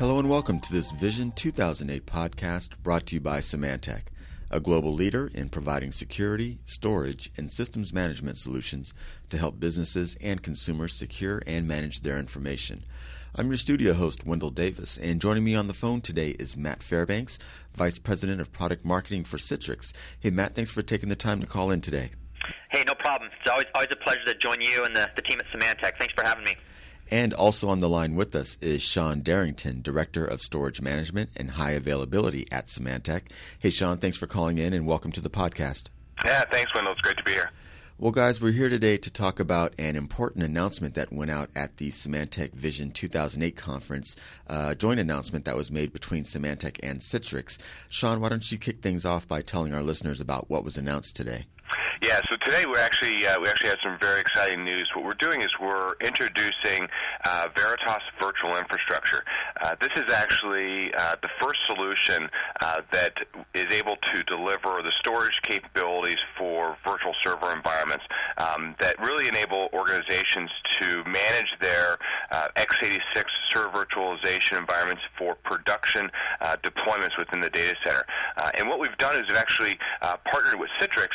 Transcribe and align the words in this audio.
Hello 0.00 0.18
and 0.18 0.30
welcome 0.30 0.60
to 0.60 0.72
this 0.72 0.92
Vision 0.92 1.30
2008 1.32 2.06
podcast 2.06 2.70
brought 2.82 3.04
to 3.04 3.16
you 3.16 3.20
by 3.20 3.40
Symantec, 3.40 4.04
a 4.50 4.58
global 4.58 4.94
leader 4.94 5.30
in 5.34 5.50
providing 5.50 5.92
security, 5.92 6.58
storage, 6.64 7.30
and 7.36 7.52
systems 7.52 7.92
management 7.92 8.38
solutions 8.38 8.94
to 9.28 9.36
help 9.36 9.60
businesses 9.60 10.16
and 10.22 10.42
consumers 10.42 10.94
secure 10.94 11.42
and 11.46 11.68
manage 11.68 12.00
their 12.00 12.18
information. 12.18 12.82
I'm 13.34 13.48
your 13.48 13.58
studio 13.58 13.92
host, 13.92 14.24
Wendell 14.24 14.52
Davis, 14.52 14.96
and 14.96 15.20
joining 15.20 15.44
me 15.44 15.54
on 15.54 15.66
the 15.66 15.74
phone 15.74 16.00
today 16.00 16.30
is 16.30 16.56
Matt 16.56 16.82
Fairbanks, 16.82 17.38
Vice 17.74 17.98
President 17.98 18.40
of 18.40 18.54
Product 18.54 18.86
Marketing 18.86 19.22
for 19.22 19.36
Citrix. 19.36 19.92
Hey, 20.18 20.30
Matt, 20.30 20.54
thanks 20.54 20.70
for 20.70 20.80
taking 20.80 21.10
the 21.10 21.14
time 21.14 21.42
to 21.42 21.46
call 21.46 21.70
in 21.70 21.82
today. 21.82 22.12
Hey, 22.70 22.84
no 22.86 22.94
problem. 22.94 23.28
It's 23.38 23.50
always 23.50 23.66
always 23.74 23.88
a 23.92 23.96
pleasure 23.96 24.24
to 24.24 24.34
join 24.36 24.62
you 24.62 24.82
and 24.82 24.96
the, 24.96 25.10
the 25.14 25.20
team 25.20 25.38
at 25.38 25.46
Symantec. 25.48 25.98
Thanks 25.98 26.14
for 26.16 26.26
having 26.26 26.44
me. 26.44 26.56
And 27.10 27.34
also 27.34 27.68
on 27.68 27.80
the 27.80 27.88
line 27.88 28.14
with 28.14 28.36
us 28.36 28.56
is 28.60 28.82
Sean 28.82 29.20
Derrington, 29.20 29.82
Director 29.82 30.24
of 30.24 30.40
Storage 30.40 30.80
Management 30.80 31.30
and 31.36 31.50
High 31.50 31.72
Availability 31.72 32.46
at 32.52 32.68
Symantec. 32.68 33.22
Hey, 33.58 33.70
Sean, 33.70 33.98
thanks 33.98 34.16
for 34.16 34.28
calling 34.28 34.58
in 34.58 34.72
and 34.72 34.86
welcome 34.86 35.10
to 35.12 35.20
the 35.20 35.28
podcast. 35.28 35.88
Yeah, 36.24 36.44
thanks, 36.52 36.72
Wendell. 36.72 36.92
It's 36.92 37.00
great 37.00 37.16
to 37.16 37.24
be 37.24 37.32
here. 37.32 37.50
Well, 37.98 38.12
guys, 38.12 38.40
we're 38.40 38.52
here 38.52 38.68
today 38.68 38.96
to 38.96 39.10
talk 39.10 39.40
about 39.40 39.74
an 39.76 39.96
important 39.96 40.44
announcement 40.44 40.94
that 40.94 41.12
went 41.12 41.30
out 41.30 41.50
at 41.54 41.76
the 41.78 41.90
Symantec 41.90 42.52
Vision 42.52 42.92
2008 42.92 43.56
conference, 43.56 44.16
a 44.46 44.74
joint 44.74 45.00
announcement 45.00 45.44
that 45.44 45.56
was 45.56 45.70
made 45.70 45.92
between 45.92 46.24
Symantec 46.24 46.78
and 46.82 47.00
Citrix. 47.00 47.58
Sean, 47.90 48.20
why 48.20 48.30
don't 48.30 48.50
you 48.50 48.56
kick 48.56 48.80
things 48.80 49.04
off 49.04 49.26
by 49.28 49.42
telling 49.42 49.74
our 49.74 49.82
listeners 49.82 50.20
about 50.20 50.48
what 50.48 50.64
was 50.64 50.78
announced 50.78 51.14
today? 51.16 51.46
Yeah, 52.02 52.18
so 52.30 52.36
today 52.38 52.64
we 52.66 52.78
actually 52.78 53.26
uh, 53.26 53.36
we 53.40 53.48
actually 53.48 53.68
have 53.68 53.78
some 53.84 53.98
very 54.00 54.20
exciting 54.20 54.64
news. 54.64 54.88
What 54.94 55.04
we're 55.04 55.20
doing 55.20 55.42
is 55.42 55.48
we're 55.60 55.92
introducing 56.02 56.88
uh, 57.26 57.48
Veritas 57.54 58.02
Virtual 58.18 58.56
Infrastructure. 58.56 59.22
Uh, 59.60 59.74
this 59.80 59.90
is 60.02 60.10
actually 60.10 60.94
uh, 60.94 61.16
the 61.22 61.28
first 61.40 61.60
solution 61.66 62.30
uh, 62.62 62.80
that 62.92 63.18
is 63.54 63.66
able 63.74 63.96
to 64.14 64.22
deliver 64.22 64.80
the 64.82 64.92
storage 64.98 65.38
capabilities 65.42 66.16
for 66.38 66.78
virtual 66.86 67.12
server 67.22 67.54
environments 67.54 68.04
um, 68.38 68.74
that 68.80 68.98
really 69.00 69.28
enable 69.28 69.68
organizations 69.74 70.50
to 70.80 71.04
manage 71.04 71.52
their 71.60 71.98
uh, 72.32 72.48
x86 72.56 73.24
server 73.52 73.84
virtualization 73.84 74.58
environments 74.58 75.02
for 75.18 75.34
production 75.44 76.10
deployments 76.62 77.16
within 77.18 77.40
the 77.40 77.50
data 77.50 77.74
center. 77.84 78.02
and 78.58 78.68
what 78.68 78.80
we've 78.80 78.96
done 78.98 79.14
is 79.16 79.22
we've 79.28 79.36
actually 79.36 79.78
partnered 80.24 80.58
with 80.58 80.70
Citrix 80.80 81.08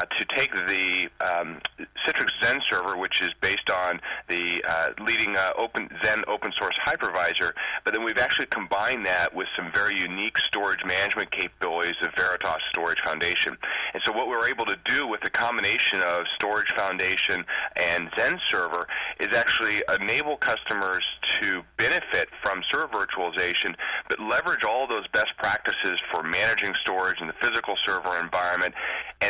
to 0.00 0.24
take 0.24 0.52
the 0.54 1.08
um, 1.20 1.58
Citrix 2.06 2.30
Xen 2.42 2.58
server, 2.70 2.96
which 2.96 3.20
is 3.22 3.30
based 3.40 3.70
on 3.70 4.00
the 4.28 4.64
uh, 4.68 4.88
leading 5.04 5.36
uh, 5.36 5.50
open 5.58 5.88
Xen 6.02 6.22
open 6.28 6.52
source 6.58 6.74
hypervisor, 6.86 7.52
but 7.84 7.94
then 7.94 8.04
we've 8.04 8.18
actually 8.18 8.46
combined 8.46 9.06
that 9.06 9.34
with 9.34 9.48
some 9.56 9.70
very 9.74 9.98
unique 9.98 10.38
storage 10.38 10.84
management 10.86 11.30
capabilities 11.30 11.94
of 12.02 12.08
Veritas 12.16 12.62
Storage 12.70 13.00
Foundation. 13.02 13.56
And 13.94 14.02
so 14.04 14.12
what 14.12 14.28
we're 14.28 14.48
able 14.48 14.64
to 14.64 14.76
do 14.84 15.06
with 15.06 15.20
the 15.20 15.30
combination 15.30 16.00
of 16.00 16.24
Storage 16.36 16.72
Foundation 16.72 17.44
and 17.76 18.10
Xen 18.12 18.38
server 18.48 18.86
is 19.20 19.34
actually 19.34 19.82
enable 20.00 20.36
customers 20.36 21.04
to 21.40 21.62
benefit 21.76 22.28
from 22.42 22.62
server 22.72 22.92
virtualization, 22.92 23.74
but 24.08 24.20
leverage 24.20 24.64
all 24.64 24.86
those 24.86 25.06
best 25.08 25.32
practices 25.38 26.00
for 26.10 26.22
managing 26.22 26.74
storage 26.82 27.20
in 27.20 27.26
the 27.26 27.32
physical 27.34 27.74
server 27.86 28.18
environment. 28.20 28.74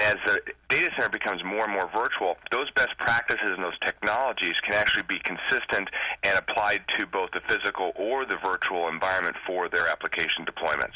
And 0.03 0.19
as 0.19 0.25
the 0.27 0.41
data 0.69 0.91
center 0.99 1.11
becomes 1.11 1.45
more 1.45 1.65
and 1.65 1.73
more 1.73 1.89
virtual, 1.95 2.37
those 2.51 2.71
best 2.73 2.91
practices 2.99 3.51
and 3.51 3.63
those 3.63 3.79
technologies 3.85 4.55
can 4.63 4.75
actually 4.75 5.05
be 5.09 5.21
consistent 5.25 5.89
and 6.25 6.39
applied 6.39 6.83
to 6.99 7.07
both 7.07 7.31
the 7.33 7.41
physical 7.47 7.93
or 7.97 8.25
the 8.25 8.37
virtual 8.45 8.89
environment 8.89 9.37
for 9.47 9.69
their 9.69 9.89
application 9.89 10.45
deployments. 10.45 10.95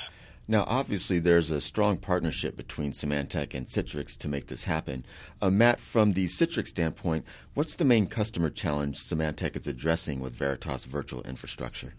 Now, 0.49 0.65
obviously, 0.69 1.19
there's 1.19 1.51
a 1.51 1.61
strong 1.61 1.97
partnership 1.97 2.57
between 2.57 2.93
Symantec 2.93 3.53
and 3.53 3.67
Citrix 3.67 4.17
to 4.19 4.29
make 4.29 4.47
this 4.47 4.65
happen. 4.65 5.05
Uh, 5.43 5.51
Matt, 5.51 5.81
from 5.81 6.13
the 6.13 6.27
Citrix 6.27 6.69
standpoint, 6.69 7.25
what's 7.55 7.75
the 7.75 7.85
main 7.85 8.07
customer 8.07 8.49
challenge 8.49 9.01
Symantec 9.01 9.59
is 9.59 9.67
addressing 9.67 10.21
with 10.21 10.35
Veritas 10.35 10.85
Virtual 10.85 11.23
Infrastructure? 11.23 11.95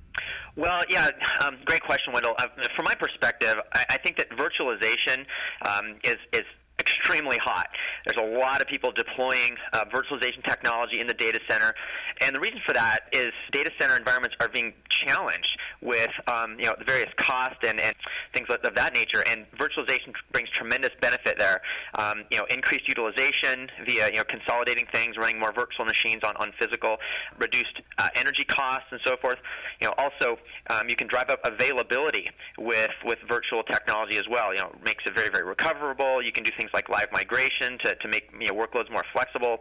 Well, 0.56 0.82
yeah, 0.90 1.10
um, 1.46 1.58
great 1.66 1.82
question, 1.84 2.14
Wendell. 2.14 2.36
Uh, 2.40 2.48
from 2.76 2.86
my 2.86 2.96
perspective, 2.96 3.56
I, 3.76 3.86
I 3.92 3.98
think 3.98 4.18
that 4.18 4.30
virtualization 4.32 5.26
um, 5.68 5.98
is 6.04 6.16
is 6.34 6.44
extremely 6.80 7.38
hot. 7.44 7.68
There's 8.06 8.22
a 8.24 8.38
lot 8.38 8.62
of 8.62 8.68
people 8.68 8.92
deploying 8.92 9.56
uh, 9.74 9.86
virtualization 9.86 10.44
technology 10.44 11.00
in 11.00 11.08
the 11.08 11.14
data 11.14 11.40
center, 11.50 11.74
and 12.22 12.36
the 12.36 12.40
reason 12.40 12.62
for 12.66 12.74
that 12.74 13.00
is 13.12 13.32
data 13.52 13.72
center 13.80 13.98
environments 13.98 14.36
are 14.40 14.50
being 14.50 14.74
challenged 14.90 15.58
with 15.82 16.10
um, 16.28 16.56
you 16.58 16.66
know 16.66 16.76
the 16.78 16.86
various 16.86 17.12
costs 17.18 17.60
and, 17.68 17.80
and 17.80 17.96
things 18.34 18.48
of 18.50 18.76
that 18.76 18.94
nature. 18.94 19.24
And 19.28 19.46
virtualization 19.58 20.14
brings 20.32 20.50
tremendous 20.50 20.92
benefit 21.02 21.38
there. 21.38 21.62
Um, 21.96 22.24
you 22.32 22.38
know, 22.38 22.46
increased 22.50 22.88
utilization 22.88 23.70
via 23.86 24.08
you 24.08 24.18
know 24.18 24.24
consolidating 24.24 24.86
things, 24.94 25.18
running 25.18 25.40
more 25.40 25.52
virtual 25.52 25.86
machines 25.86 26.22
on, 26.24 26.36
on 26.38 26.52
physical, 26.60 26.98
reduced 27.40 27.82
uh, 27.98 28.10
energy 28.16 28.44
costs, 28.44 28.88
and 28.92 29.00
so 29.06 29.16
forth. 29.18 29.38
You 29.82 29.88
know, 29.88 29.94
also 29.98 30.38
um, 30.70 30.90
you 30.90 30.96
can 30.96 31.08
drive 31.08 31.30
up 31.30 31.40
availability 31.46 32.28
with 32.58 32.92
with 33.06 33.20
virtual 33.30 33.64
technology 33.64 34.18
as 34.18 34.28
well. 34.30 34.54
You 34.54 34.62
know, 34.62 34.72
it 34.74 34.86
makes 34.86 35.04
it 35.06 35.16
very 35.16 35.30
very 35.30 35.46
recoverable. 35.46 36.22
You 36.24 36.32
can 36.32 36.44
do 36.44 36.52
things 36.58 36.72
like 36.74 36.90
live 36.90 37.08
migration 37.12 37.78
to, 37.84 37.96
to 37.96 38.08
make 38.08 38.30
you 38.40 38.48
know, 38.48 38.54
workloads 38.54 38.92
more 38.92 39.04
flexible. 39.14 39.60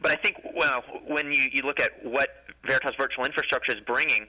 But 0.00 0.12
I 0.12 0.16
think 0.16 0.36
well, 0.54 0.82
when 1.06 1.32
you, 1.32 1.48
you 1.52 1.62
look 1.62 1.80
at 1.80 1.92
what 2.04 2.28
Veritas 2.66 2.92
Virtual 2.98 3.24
Infrastructure 3.24 3.72
is 3.72 3.80
bringing, 3.86 4.26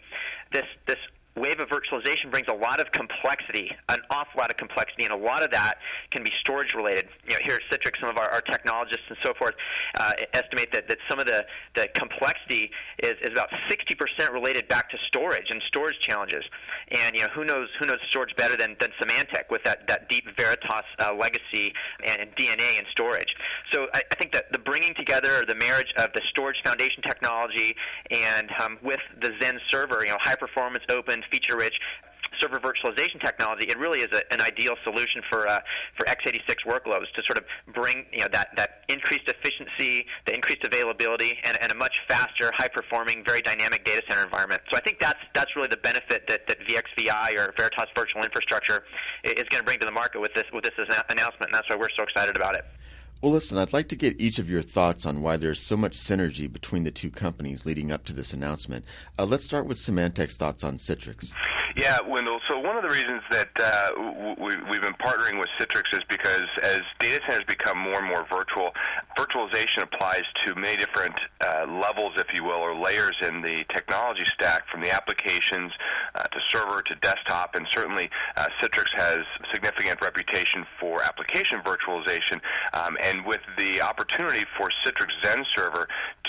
this 0.51 0.65
this 0.87 0.97
wave 1.35 1.59
of 1.59 1.69
virtualization 1.69 2.29
brings 2.29 2.47
a 2.49 2.55
lot 2.55 2.79
of 2.79 2.91
complexity, 2.91 3.71
an 3.89 3.99
awful 4.09 4.39
lot 4.39 4.51
of 4.51 4.57
complexity, 4.57 5.05
and 5.05 5.13
a 5.13 5.17
lot 5.17 5.43
of 5.43 5.51
that 5.51 5.75
can 6.09 6.23
be 6.23 6.31
storage 6.41 6.73
related. 6.73 7.07
You 7.27 7.33
know, 7.33 7.39
here 7.45 7.55
at 7.55 7.61
Citrix, 7.71 7.99
some 8.01 8.09
of 8.09 8.17
our, 8.17 8.29
our 8.31 8.41
technologists 8.41 9.05
and 9.07 9.17
so 9.23 9.33
forth 9.39 9.55
uh, 9.97 10.11
estimate 10.33 10.71
that, 10.73 10.89
that 10.89 10.97
some 11.09 11.19
of 11.19 11.25
the, 11.25 11.45
the 11.75 11.87
complexity 11.95 12.71
is, 13.01 13.13
is 13.21 13.31
about 13.31 13.49
60% 13.69 14.33
related 14.33 14.67
back 14.67 14.89
to 14.91 14.97
storage 15.07 15.47
and 15.51 15.61
storage 15.67 15.99
challenges. 16.01 16.43
And 16.91 17.15
you 17.15 17.23
know, 17.23 17.29
who 17.33 17.45
knows 17.45 17.69
who 17.79 17.87
knows 17.87 17.99
storage 18.09 18.35
better 18.35 18.57
than, 18.57 18.75
than 18.79 18.89
Symantec 19.01 19.49
with 19.49 19.63
that, 19.63 19.87
that 19.87 20.09
deep 20.09 20.25
Veritas 20.37 20.83
uh, 20.99 21.13
legacy 21.15 21.73
and, 22.05 22.21
and, 22.21 22.31
DNA 22.35 22.79
in 22.79 22.85
storage. 22.91 23.35
So 23.71 23.87
I, 23.93 24.01
I, 24.09 24.15
think 24.15 24.33
that 24.33 24.51
the 24.51 24.59
bringing 24.59 24.93
together, 24.95 25.43
the 25.47 25.55
marriage 25.55 25.93
of 25.97 26.09
the 26.13 26.21
storage 26.29 26.57
foundation 26.65 27.03
technology 27.03 27.75
and 28.09 28.49
um, 28.61 28.77
with 28.81 28.99
the 29.21 29.29
Xen 29.41 29.57
server, 29.69 30.01
you 30.01 30.11
know, 30.11 30.17
high 30.21 30.35
performance, 30.35 30.83
open, 30.89 31.20
feature 31.31 31.57
rich 31.57 31.79
server 32.39 32.59
virtualization 32.59 33.19
technology, 33.23 33.65
it 33.67 33.77
really 33.77 33.99
is 33.99 34.07
a, 34.13 34.21
an 34.33 34.41
ideal 34.41 34.75
solution 34.83 35.21
for 35.29 35.47
uh, 35.47 35.59
for 35.97 36.05
x86 36.05 36.65
workloads 36.65 37.11
to 37.15 37.23
sort 37.25 37.37
of 37.37 37.45
bring 37.73 38.05
you 38.11 38.19
know 38.19 38.27
that 38.31 38.49
that 38.55 38.83
increased 38.89 39.27
efficiency, 39.27 40.05
the 40.25 40.33
increased 40.33 40.65
availability, 40.65 41.37
and, 41.45 41.57
and 41.61 41.71
a 41.71 41.75
much 41.75 41.97
faster, 42.09 42.51
high 42.57 42.67
performing, 42.67 43.23
very 43.25 43.41
dynamic 43.41 43.85
data 43.85 44.01
center 44.09 44.23
environment. 44.23 44.61
So 44.71 44.77
I 44.77 44.81
think 44.81 44.99
that's 44.99 45.19
that's 45.33 45.55
really 45.55 45.69
the 45.69 45.77
benefit 45.77 46.27
that, 46.27 46.47
that 46.47 46.59
VXVI 46.67 47.37
or 47.37 47.53
Veritas 47.57 47.89
Virtual 47.95 48.23
Infrastructure 48.23 48.83
is 49.23 49.45
going 49.49 49.61
to 49.61 49.65
bring 49.65 49.79
to 49.79 49.85
the 49.85 49.91
market 49.91 50.19
with 50.19 50.33
this 50.33 50.45
with 50.53 50.63
this 50.63 50.73
announcement, 50.77 51.51
and 51.51 51.53
that's 51.53 51.69
why 51.69 51.75
we're 51.75 51.93
so 51.97 52.03
excited 52.03 52.35
about 52.35 52.55
it. 52.55 52.65
Well, 53.21 53.33
listen, 53.33 53.59
I'd 53.59 53.71
like 53.71 53.87
to 53.89 53.95
get 53.95 54.19
each 54.19 54.39
of 54.39 54.49
your 54.49 54.63
thoughts 54.63 55.05
on 55.05 55.21
why 55.21 55.37
there's 55.37 55.61
so 55.61 55.77
much 55.77 55.95
synergy 55.95 56.51
between 56.51 56.85
the 56.85 56.89
two 56.89 57.11
companies 57.11 57.67
leading 57.67 57.91
up 57.91 58.03
to 58.05 58.13
this 58.13 58.33
announcement. 58.33 58.83
Uh, 59.19 59.25
let's 59.25 59.45
start 59.45 59.67
with 59.67 59.77
Symantec's 59.77 60.37
thoughts 60.37 60.63
on 60.63 60.77
Citrix. 60.77 61.35
Yeah, 61.75 61.99
Wendell. 62.07 62.39
So 62.49 62.57
one 62.57 62.75
of 62.75 62.81
the 62.81 62.89
reasons 62.89 63.21
that 63.29 63.49
uh, 63.59 63.89
we, 64.41 64.53
have 64.73 64.81
been 64.81 64.97
partnering 64.99 65.37
with 65.37 65.47
Citrix 65.59 65.93
is 65.93 66.01
because 66.09 66.43
as 66.63 66.81
data 66.97 67.21
centers 67.29 67.45
become 67.47 67.77
more 67.77 67.99
and 67.99 68.07
more 68.07 68.25
virtual, 68.29 68.71
virtualization 69.15 69.83
applies 69.83 70.23
to 70.45 70.55
many 70.55 70.77
different 70.77 71.19
uh, 71.41 71.67
levels, 71.69 72.13
if 72.17 72.33
you 72.33 72.43
will, 72.43 72.57
or 72.57 72.75
layers 72.75 73.15
in 73.21 73.41
the 73.41 73.63
technology 73.71 74.25
stack, 74.25 74.67
from 74.69 74.81
the 74.81 74.91
applications 74.91 75.71
uh, 76.15 76.23
to 76.23 76.39
server 76.49 76.81
to 76.81 76.95
desktop, 77.01 77.53
and 77.53 77.67
certainly 77.69 78.09
uh, 78.35 78.47
Citrix 78.59 78.87
has 78.95 79.19
significant 79.53 80.01
reputation 80.01 80.65
for 80.79 81.03
application 81.03 81.59
virtualization. 81.59 82.41
Um, 82.73 82.97
and 83.03 83.10
with 83.25 83.41
the 83.57 83.81
opportunity 83.81 84.45
for 84.57 84.69
Citrix 84.85 85.09
Xen 85.23 85.43
Server 85.55 85.87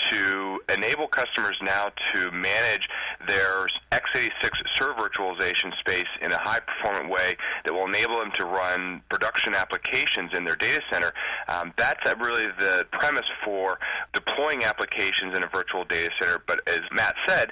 to 0.09 0.59
enable 0.73 1.07
customers 1.07 1.57
now 1.61 1.91
to 2.13 2.31
manage 2.31 2.87
their 3.27 3.67
x86 3.91 4.51
server 4.75 4.93
virtualization 5.03 5.71
space 5.79 6.07
in 6.21 6.31
a 6.31 6.37
high 6.37 6.59
performant 6.59 7.09
way 7.09 7.35
that 7.65 7.73
will 7.73 7.85
enable 7.85 8.17
them 8.17 8.31
to 8.37 8.45
run 8.45 9.01
production 9.09 9.55
applications 9.55 10.31
in 10.35 10.43
their 10.43 10.55
data 10.55 10.81
center. 10.91 11.11
Um, 11.47 11.73
that's 11.75 11.99
really 12.19 12.45
the 12.59 12.85
premise 12.91 13.29
for 13.43 13.79
deploying 14.13 14.63
applications 14.63 15.35
in 15.35 15.43
a 15.43 15.47
virtual 15.47 15.83
data 15.85 16.09
center. 16.19 16.41
But 16.45 16.61
as 16.67 16.81
Matt 16.91 17.15
said, 17.27 17.51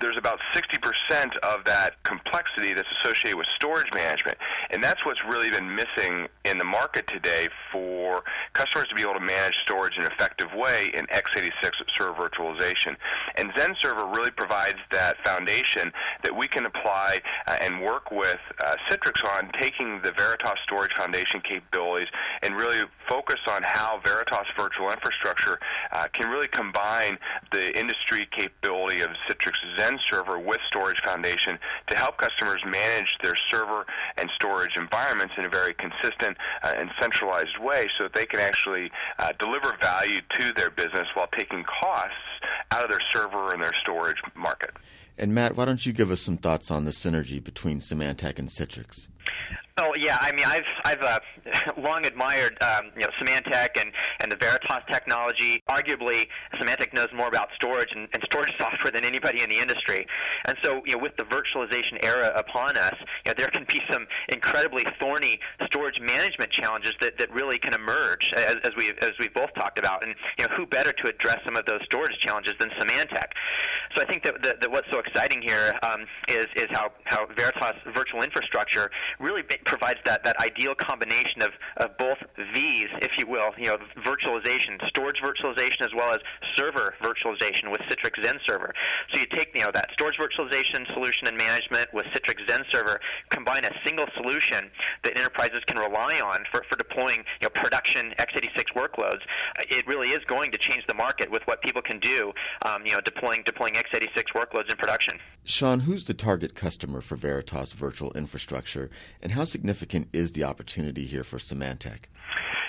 there's 0.00 0.18
about 0.18 0.38
60% 0.54 1.36
of 1.42 1.64
that 1.64 2.02
complexity 2.02 2.72
that's 2.72 2.88
associated 3.02 3.36
with 3.36 3.46
storage 3.54 3.92
management. 3.94 4.36
And 4.70 4.82
that's 4.82 5.04
what's 5.04 5.22
really 5.24 5.50
been 5.50 5.74
missing 5.74 6.28
in 6.44 6.58
the 6.58 6.64
market 6.64 7.06
today 7.06 7.48
for 7.72 8.22
customers 8.52 8.86
to 8.88 8.94
be 8.94 9.02
able 9.02 9.14
to 9.14 9.20
manage 9.20 9.56
storage 9.64 9.96
in 9.96 10.04
an 10.04 10.10
effective 10.12 10.48
way 10.54 10.90
in 10.94 11.06
x86 11.06 11.70
server 11.96 12.14
virtualization. 12.14 12.96
And 13.36 13.52
Xen 13.54 13.74
Server 13.82 14.06
really 14.06 14.30
provides 14.30 14.78
that 14.92 15.16
foundation 15.26 15.92
that 16.22 16.36
we 16.36 16.46
can 16.46 16.66
apply 16.66 17.18
uh, 17.46 17.56
and 17.62 17.80
work 17.82 18.10
with 18.10 18.38
uh, 18.64 18.74
Citrix 18.90 19.24
on 19.36 19.50
taking 19.60 20.00
the 20.02 20.12
Veritas 20.16 20.58
Storage 20.64 20.92
Foundation 20.96 21.40
capabilities 21.40 22.08
and 22.42 22.54
really 22.56 22.82
focus 23.08 23.40
on 23.48 23.62
how 23.64 24.00
Veritas 24.04 24.46
Virtual 24.56 24.90
Infrastructure 24.90 25.58
uh, 25.92 26.06
can 26.12 26.28
really 26.28 26.48
combine 26.48 27.18
the 27.52 27.78
industry 27.78 28.28
capability 28.36 29.00
of 29.00 29.08
Citrix 29.28 29.54
Xen 29.78 29.85
Server 30.10 30.38
with 30.38 30.58
Storage 30.68 31.00
Foundation 31.04 31.58
to 31.90 31.98
help 31.98 32.18
customers 32.18 32.58
manage 32.64 33.08
their 33.22 33.34
server 33.50 33.84
and 34.18 34.28
storage 34.34 34.76
environments 34.76 35.34
in 35.38 35.46
a 35.46 35.48
very 35.48 35.74
consistent 35.74 36.36
uh, 36.62 36.72
and 36.78 36.90
centralized 37.00 37.58
way 37.60 37.84
so 37.98 38.04
that 38.04 38.14
they 38.14 38.26
can 38.26 38.40
actually 38.40 38.90
uh, 39.18 39.28
deliver 39.38 39.76
value 39.80 40.20
to 40.34 40.52
their 40.54 40.70
business 40.70 41.06
while 41.14 41.28
taking 41.28 41.64
costs 41.64 42.14
out 42.72 42.84
of 42.84 42.90
their 42.90 43.00
server 43.12 43.52
and 43.52 43.62
their 43.62 43.74
storage 43.82 44.20
market. 44.34 44.70
And 45.18 45.34
Matt, 45.34 45.56
why 45.56 45.64
don't 45.64 45.84
you 45.86 45.92
give 45.92 46.10
us 46.10 46.20
some 46.20 46.36
thoughts 46.36 46.70
on 46.70 46.84
the 46.84 46.90
synergy 46.90 47.42
between 47.42 47.80
Symantec 47.80 48.38
and 48.38 48.48
Citrix? 48.48 49.08
Oh 49.78 49.92
yeah, 49.98 50.16
I 50.22 50.32
mean 50.32 50.46
I've 50.46 50.64
I've 50.86 51.02
uh, 51.02 51.18
long 51.86 52.06
admired 52.06 52.56
um, 52.62 52.92
you 52.94 53.02
know 53.02 53.12
Symantec 53.20 53.78
and, 53.78 53.92
and 54.22 54.32
the 54.32 54.36
Veritas 54.40 54.82
technology. 54.90 55.62
Arguably, 55.68 56.28
Symantec 56.54 56.94
knows 56.94 57.08
more 57.14 57.28
about 57.28 57.48
storage 57.54 57.90
and, 57.94 58.08
and 58.14 58.22
storage 58.24 58.52
software 58.58 58.90
than 58.90 59.04
anybody 59.04 59.42
in 59.42 59.50
the 59.50 59.58
industry. 59.58 60.06
And 60.46 60.56
so 60.62 60.82
you 60.86 60.94
know 60.94 61.02
with 61.02 61.16
the 61.16 61.24
virtualization 61.24 62.04
era 62.04 62.32
upon 62.36 62.76
us, 62.76 62.94
you 63.24 63.30
know, 63.30 63.34
there 63.36 63.48
can 63.48 63.64
be 63.68 63.80
some 63.90 64.06
incredibly 64.28 64.84
thorny 65.00 65.38
storage 65.66 65.98
management 66.00 66.50
challenges 66.50 66.92
that, 67.00 67.18
that 67.18 67.32
really 67.32 67.58
can 67.58 67.74
emerge 67.74 68.30
as, 68.36 68.56
as 68.64 68.70
we 68.76 68.90
as 69.02 69.12
we've 69.18 69.34
both 69.34 69.52
talked 69.54 69.78
about. 69.78 70.04
And 70.04 70.14
you 70.38 70.46
know 70.46 70.54
who 70.56 70.66
better 70.66 70.92
to 70.92 71.10
address 71.10 71.38
some 71.46 71.56
of 71.56 71.66
those 71.66 71.80
storage 71.84 72.16
challenges 72.20 72.54
than 72.60 72.70
Symantec? 72.78 73.34
So 73.94 74.02
I 74.02 74.06
think 74.06 74.24
that, 74.24 74.42
that, 74.42 74.60
that 74.60 74.70
what's 74.70 74.88
so 74.92 74.98
exciting 74.98 75.42
here 75.42 75.72
um, 75.82 76.06
is 76.28 76.46
is 76.56 76.68
how 76.70 76.92
how 77.06 77.26
Veritas 77.36 77.74
virtual 77.94 78.22
infrastructure 78.22 78.90
really 79.18 79.42
provides 79.64 79.98
that, 80.04 80.24
that 80.24 80.36
ideal 80.40 80.74
combination 80.74 81.42
of, 81.42 81.50
of 81.78 81.96
both 81.98 82.18
V's, 82.54 82.86
if 83.02 83.12
you 83.18 83.26
will, 83.26 83.50
you 83.56 83.66
know, 83.66 83.76
virtualization, 84.04 84.78
storage 84.88 85.18
virtualization, 85.22 85.80
as 85.80 85.94
well 85.96 86.10
as 86.10 86.18
server 86.56 86.94
virtualization 87.02 87.70
with 87.70 87.80
Citrix 87.88 88.22
Xen 88.22 88.38
Server. 88.46 88.72
So 89.12 89.20
you 89.20 89.26
take 89.34 89.50
you 89.54 89.64
know 89.64 89.70
that 89.74 89.88
storage 89.92 90.16
virtualization 90.16 90.35
solution 90.36 91.26
and 91.26 91.36
management 91.36 91.86
with 91.92 92.06
Citrix 92.06 92.44
Xen 92.46 92.62
Server, 92.72 92.98
combine 93.30 93.64
a 93.64 93.70
single 93.84 94.06
solution 94.16 94.70
that 95.04 95.18
enterprises 95.18 95.62
can 95.66 95.78
rely 95.78 96.20
on 96.24 96.44
for, 96.50 96.62
for 96.70 96.76
deploying 96.76 97.18
you 97.40 97.48
know, 97.48 97.48
production 97.54 98.12
x86 98.18 98.74
workloads. 98.74 99.20
It 99.68 99.86
really 99.86 100.10
is 100.10 100.20
going 100.26 100.50
to 100.52 100.58
change 100.58 100.84
the 100.86 100.94
market 100.94 101.30
with 101.30 101.42
what 101.46 101.62
people 101.62 101.82
can 101.82 101.98
do, 102.00 102.32
um, 102.62 102.82
you 102.84 102.92
know, 102.92 103.00
deploying 103.04 103.42
deploying 103.44 103.74
x86 103.74 104.24
workloads 104.34 104.70
in 104.70 104.76
production. 104.76 105.18
Sean, 105.44 105.80
who's 105.80 106.04
the 106.04 106.14
target 106.14 106.54
customer 106.54 107.00
for 107.00 107.16
Veritas 107.16 107.72
Virtual 107.72 108.12
Infrastructure, 108.12 108.90
and 109.22 109.32
how 109.32 109.44
significant 109.44 110.08
is 110.12 110.32
the 110.32 110.44
opportunity 110.44 111.04
here 111.04 111.24
for 111.24 111.38
Symantec? 111.38 112.06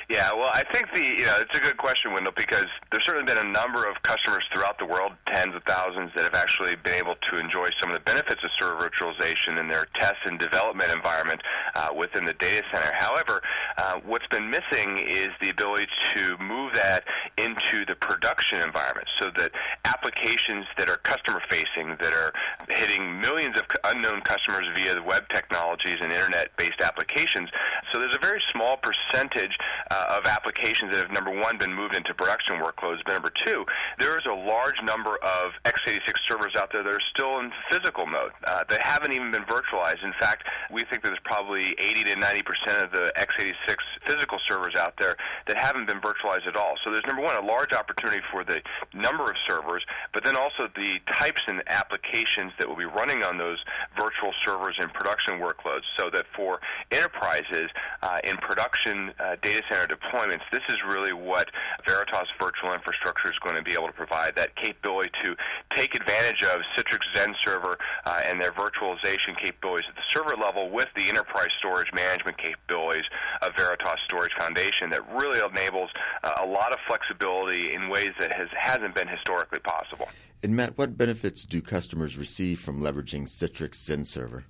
Yeah, 0.10 0.31
well, 0.31 0.52
I 0.54 0.63
think 0.72 0.86
the 0.94 1.04
you 1.04 1.25
know 1.25 1.36
it's 1.40 1.58
a 1.58 1.62
good 1.62 1.75
question, 1.75 2.13
Wendell, 2.13 2.31
because 2.38 2.66
there's 2.92 3.04
certainly 3.04 3.25
been 3.25 3.46
a 3.46 3.52
number 3.52 3.84
of 3.84 4.02
customers 4.04 4.44
throughout 4.54 4.80
the 4.80 4.86
world, 4.86 5.12
tens 5.25 5.54
of 5.54 5.63
thousands, 5.68 6.12
that 6.16 6.24
have 6.24 6.36
actually 6.36 6.75
been 6.84 6.94
able 6.94 7.16
to 7.28 7.40
enjoy 7.40 7.56
some 7.81 7.92
of 7.92 7.98
the 7.98 8.04
benefits 8.04 8.42
of 8.44 8.50
server 8.59 8.89
virtualization 8.89 9.59
in 9.59 9.68
their 9.68 9.86
test 9.95 10.18
and 10.25 10.39
development 10.39 10.92
environment 10.94 11.42
uh, 11.75 11.89
within 11.95 12.25
the 12.25 12.33
data 12.33 12.63
center. 12.74 12.92
However, 12.98 13.42
uh, 13.77 13.95
what's 14.06 14.27
been 14.27 14.50
missing 14.50 15.00
is 15.00 15.30
the 15.42 15.50
ability 15.50 15.88
to 16.15 16.38
move 16.39 16.74
that 16.74 17.04
into 17.38 17.86
the 17.86 17.95
production 17.95 18.59
environment, 18.62 19.07
so 19.19 19.30
that 19.38 19.51
applications 19.86 20.65
that 20.77 20.89
are 20.89 20.98
customer 20.98 21.42
facing, 21.50 21.95
that 22.01 22.13
are 22.13 22.31
hitting 22.69 23.19
millions 23.19 23.60
of 23.60 23.65
unknown 23.86 24.21
customers 24.21 24.65
via 24.75 24.94
the 24.95 25.03
web 25.03 25.24
technologies 25.33 25.98
and 26.01 26.12
internet-based 26.12 26.81
applications. 26.83 27.50
So 27.94 28.00
there's 28.00 28.16
a 28.16 28.25
very 28.25 28.42
small 28.51 28.78
percentage. 28.78 29.56
Uh, 29.89 30.19
of 30.19 30.25
applications 30.28 30.92
that 30.92 31.07
have, 31.07 31.12
number 31.16 31.31
one, 31.31 31.57
been 31.57 31.74
moved 31.74 31.95
into 31.95 32.13
production 32.13 32.60
workloads, 32.60 33.00
but 33.06 33.13
number 33.13 33.31
two, 33.45 33.63
there 34.00 34.18
is 34.18 34.25
a 34.25 34.34
large 34.34 34.75
number 34.84 35.16
of 35.24 35.56
x86 35.63 36.12
servers 36.28 36.51
out 36.57 36.69
there 36.74 36.84
that 36.84 36.92
are 36.92 37.07
still 37.16 37.39
in 37.39 37.51
physical 37.72 38.06
mode. 38.06 38.31
Uh, 38.44 38.63
that 38.68 38.86
haven't 38.86 39.13
even 39.13 39.31
been 39.31 39.44
virtualized. 39.44 40.04
In 40.04 40.12
fact, 40.19 40.44
we 40.72 40.81
think 40.92 41.04
that 41.04 41.16
there's 41.16 41.24
probably 41.24 41.74
80 41.80 42.04
to 42.04 42.16
90 42.19 42.42
percent 42.44 42.84
of 42.84 42.92
the 42.92 43.13
x86 43.16 43.78
physical 44.06 44.39
servers 44.50 44.75
out 44.78 44.94
there 45.00 45.16
that 45.48 45.56
haven't 45.62 45.88
been 45.88 46.01
virtualized 46.01 46.48
at 46.48 46.57
all. 46.57 46.75
So 46.84 46.92
there's, 46.92 47.06
number 47.07 47.24
one, 47.24 47.38
a 47.38 47.45
large 47.45 47.72
opportunity 47.72 48.22
for 48.31 48.44
the 48.44 48.62
number 48.94 49.24
of 49.24 49.36
servers, 49.48 49.86
but 50.13 50.25
then 50.25 50.36
also 50.36 50.68
the 50.75 51.00
types 51.12 51.42
and 51.48 51.63
applications 51.68 52.51
that 52.60 52.68
will 52.68 52.75
be 52.75 52.88
running 52.92 53.24
on 53.24 53.38
those 53.38 53.63
virtual 53.95 54.34
servers 54.44 54.75
in 54.81 54.89
production 54.89 55.39
workloads 55.39 55.88
so 56.00 56.10
that 56.12 56.25
for 56.36 56.60
enterprises 56.92 57.72
uh, 58.01 58.18
in 58.24 58.35
production 58.38 59.13
uh, 59.19 59.35
data 59.41 59.62
center 59.69 59.88
deployments, 59.95 60.41
this 60.51 60.63
is 60.69 60.75
really 60.88 61.13
what 61.13 61.50
Veritas 61.88 62.27
Virtual 62.39 62.74
Infrastructure 62.74 63.31
is 63.31 63.38
going 63.44 63.57
to 63.57 63.63
be 63.63 63.74
able 63.74 63.88
to 63.88 63.94
provide 63.94 64.35
that 64.35 64.56
capability 64.56 65.09
to 65.24 65.35
take 65.75 65.95
advantage 65.95 66.44
of 66.44 66.62
Citrix 66.77 67.01
Xen 67.15 67.33
Server 67.45 67.77
uh, 68.06 68.21
and 68.25 68.41
their 68.41 68.51
virtualization 68.51 69.38
capabilities 69.44 69.88
at 69.89 69.95
the 69.95 70.07
server 70.12 70.35
level 70.35 70.69
with 70.69 70.88
the 70.95 71.07
enterprise 71.07 71.50
storage 71.59 71.91
management 71.94 72.38
capabilities 72.38 73.06
of 73.41 73.51
Veritas 73.57 74.00
Storage 74.06 74.33
Foundation 74.38 74.89
that 74.89 75.01
really 75.13 75.39
enables 75.39 75.89
uh, 76.24 76.33
a 76.41 76.45
lot 76.45 76.71
of 76.71 76.79
flexibility 76.88 77.74
in 77.74 77.89
ways 77.89 78.12
that 78.19 78.35
has, 78.35 78.47
hasn't 78.59 78.95
been 78.95 79.07
historically 79.07 79.59
possible. 79.59 80.09
And 80.44 80.56
Matt, 80.56 80.77
what 80.77 80.97
benefits 80.97 81.44
do 81.44 81.62
customers 81.62 82.18
receive 82.18 82.59
from 82.59 82.81
leveraging 82.81 83.24
Citrix 83.24 83.75
Xen 83.75 84.06
Server? 84.06 84.45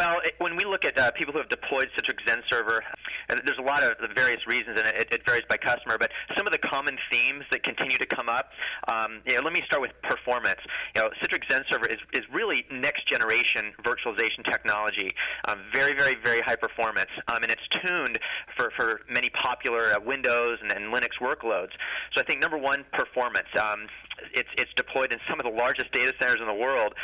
Well, 0.00 0.16
it, 0.24 0.32
when 0.38 0.56
we 0.56 0.64
look 0.64 0.86
at 0.86 0.98
uh, 0.98 1.10
people 1.10 1.34
who 1.34 1.40
have 1.40 1.50
deployed 1.50 1.84
Citrix 1.92 2.24
Xen 2.24 2.40
Server, 2.50 2.80
and 3.28 3.38
there's 3.44 3.58
a 3.58 3.62
lot 3.62 3.82
of 3.82 3.92
various 4.16 4.40
reasons, 4.46 4.80
and 4.80 4.88
it, 4.88 5.12
it 5.12 5.28
varies 5.28 5.44
by 5.46 5.58
customer, 5.58 5.98
but 6.00 6.10
some 6.34 6.46
of 6.46 6.54
the 6.54 6.58
common 6.58 6.96
themes 7.12 7.44
that 7.50 7.62
continue 7.62 7.98
to 7.98 8.06
come 8.06 8.30
up. 8.30 8.48
Um, 8.90 9.20
you 9.28 9.36
know, 9.36 9.42
let 9.44 9.52
me 9.52 9.60
start 9.66 9.82
with 9.82 9.90
performance. 10.02 10.56
You 10.96 11.02
know, 11.02 11.10
Citrix 11.20 11.44
Xen 11.52 11.64
Server 11.70 11.84
is, 11.84 11.98
is 12.14 12.24
really 12.32 12.64
next 12.72 13.06
generation 13.08 13.76
virtualization 13.84 14.42
technology, 14.50 15.10
um, 15.48 15.58
very, 15.74 15.92
very, 15.92 16.16
very 16.24 16.40
high 16.40 16.56
performance, 16.56 17.10
um, 17.28 17.42
and 17.42 17.52
it's 17.52 17.68
tuned 17.84 18.18
for, 18.56 18.72
for 18.78 19.02
many 19.12 19.28
popular 19.28 19.92
uh, 19.92 20.00
Windows 20.00 20.60
and, 20.62 20.72
and 20.72 20.94
Linux 20.94 21.20
workloads. 21.20 21.76
So 22.16 22.22
I 22.22 22.24
think 22.24 22.40
number 22.40 22.56
one, 22.56 22.86
performance. 22.94 23.52
Um, 23.60 23.84
it's 24.34 24.48
it's 24.58 24.72
deployed 24.76 25.12
in 25.12 25.18
some 25.28 25.38
of 25.40 25.44
the 25.44 25.56
largest 25.56 25.92
data 25.92 26.12
centers 26.20 26.40
in 26.40 26.46
the 26.46 26.54
world, 26.54 26.94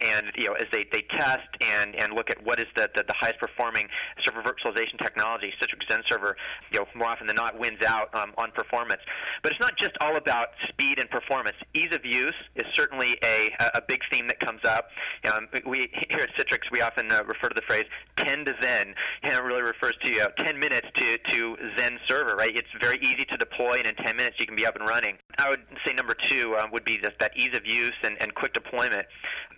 and 0.00 0.26
you 0.36 0.46
know 0.46 0.54
as 0.54 0.66
they, 0.72 0.84
they 0.92 1.02
test 1.16 1.48
and, 1.60 1.94
and 2.00 2.12
look 2.14 2.30
at 2.30 2.42
what 2.44 2.58
is 2.58 2.66
the, 2.76 2.88
the, 2.94 3.04
the 3.06 3.14
highest 3.18 3.38
performing 3.38 3.88
server 4.22 4.42
virtualization 4.42 4.98
technology, 5.00 5.52
Citrix 5.60 5.86
Xen 5.90 6.02
Server, 6.08 6.36
you 6.72 6.80
know 6.80 6.86
more 6.94 7.08
often 7.08 7.26
than 7.26 7.36
not 7.36 7.58
wins 7.58 7.84
out 7.84 8.14
um, 8.14 8.32
on 8.38 8.50
performance. 8.52 9.00
But 9.42 9.52
it's 9.52 9.60
not 9.60 9.76
just 9.78 9.92
all 10.00 10.16
about 10.16 10.48
speed 10.68 10.98
and 10.98 11.08
performance. 11.10 11.56
Ease 11.74 11.94
of 11.94 12.04
use 12.04 12.34
is 12.56 12.64
certainly 12.74 13.16
a 13.24 13.50
a 13.74 13.82
big 13.86 14.00
theme 14.10 14.26
that 14.28 14.40
comes 14.40 14.60
up. 14.64 14.88
Um, 15.32 15.48
we 15.66 15.90
here 16.10 16.20
at 16.20 16.30
Citrix 16.36 16.70
we 16.72 16.80
often 16.80 17.10
uh, 17.10 17.20
refer 17.26 17.48
to 17.48 17.54
the 17.54 17.66
phrase 17.68 17.84
10 18.18 18.44
to 18.46 18.52
Xen, 18.54 18.94
and 19.22 19.32
it 19.32 19.42
really 19.42 19.62
refers 19.62 19.94
to 20.04 20.12
you 20.12 20.18
know, 20.18 20.28
10 20.44 20.58
minutes 20.58 20.86
to 20.96 21.18
to 21.30 21.56
Xen 21.76 21.98
Server. 22.08 22.34
Right, 22.36 22.56
it's 22.56 22.68
very 22.80 22.98
easy 23.02 23.24
to 23.24 23.36
deploy, 23.36 23.72
and 23.78 23.86
in 23.86 23.94
10 24.04 24.16
minutes 24.16 24.36
you 24.38 24.46
can 24.46 24.56
be 24.56 24.66
up 24.66 24.76
and 24.76 24.88
running. 24.88 25.16
I 25.38 25.48
would 25.48 25.62
say 25.86 25.94
number 25.94 26.14
two. 26.14 26.56
Um, 26.60 26.65
would 26.72 26.84
be 26.84 26.98
just 26.98 27.18
that 27.20 27.36
ease 27.36 27.56
of 27.56 27.66
use 27.66 27.94
and, 28.04 28.16
and 28.20 28.34
quick 28.34 28.52
deployment. 28.52 29.04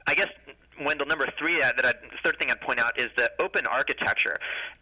I 0.07 0.15
guess 0.15 0.29
Wendell, 0.85 1.07
number 1.07 1.27
three 1.39 1.61
uh, 1.61 1.73
that 1.77 1.87
I, 1.87 1.93
the 1.93 2.19
third 2.25 2.39
thing 2.39 2.51
I'd 2.51 2.61
point 2.61 2.81
out 2.81 2.99
is 2.99 3.09
the 3.17 3.31
open 3.43 3.67
architecture, 3.67 4.37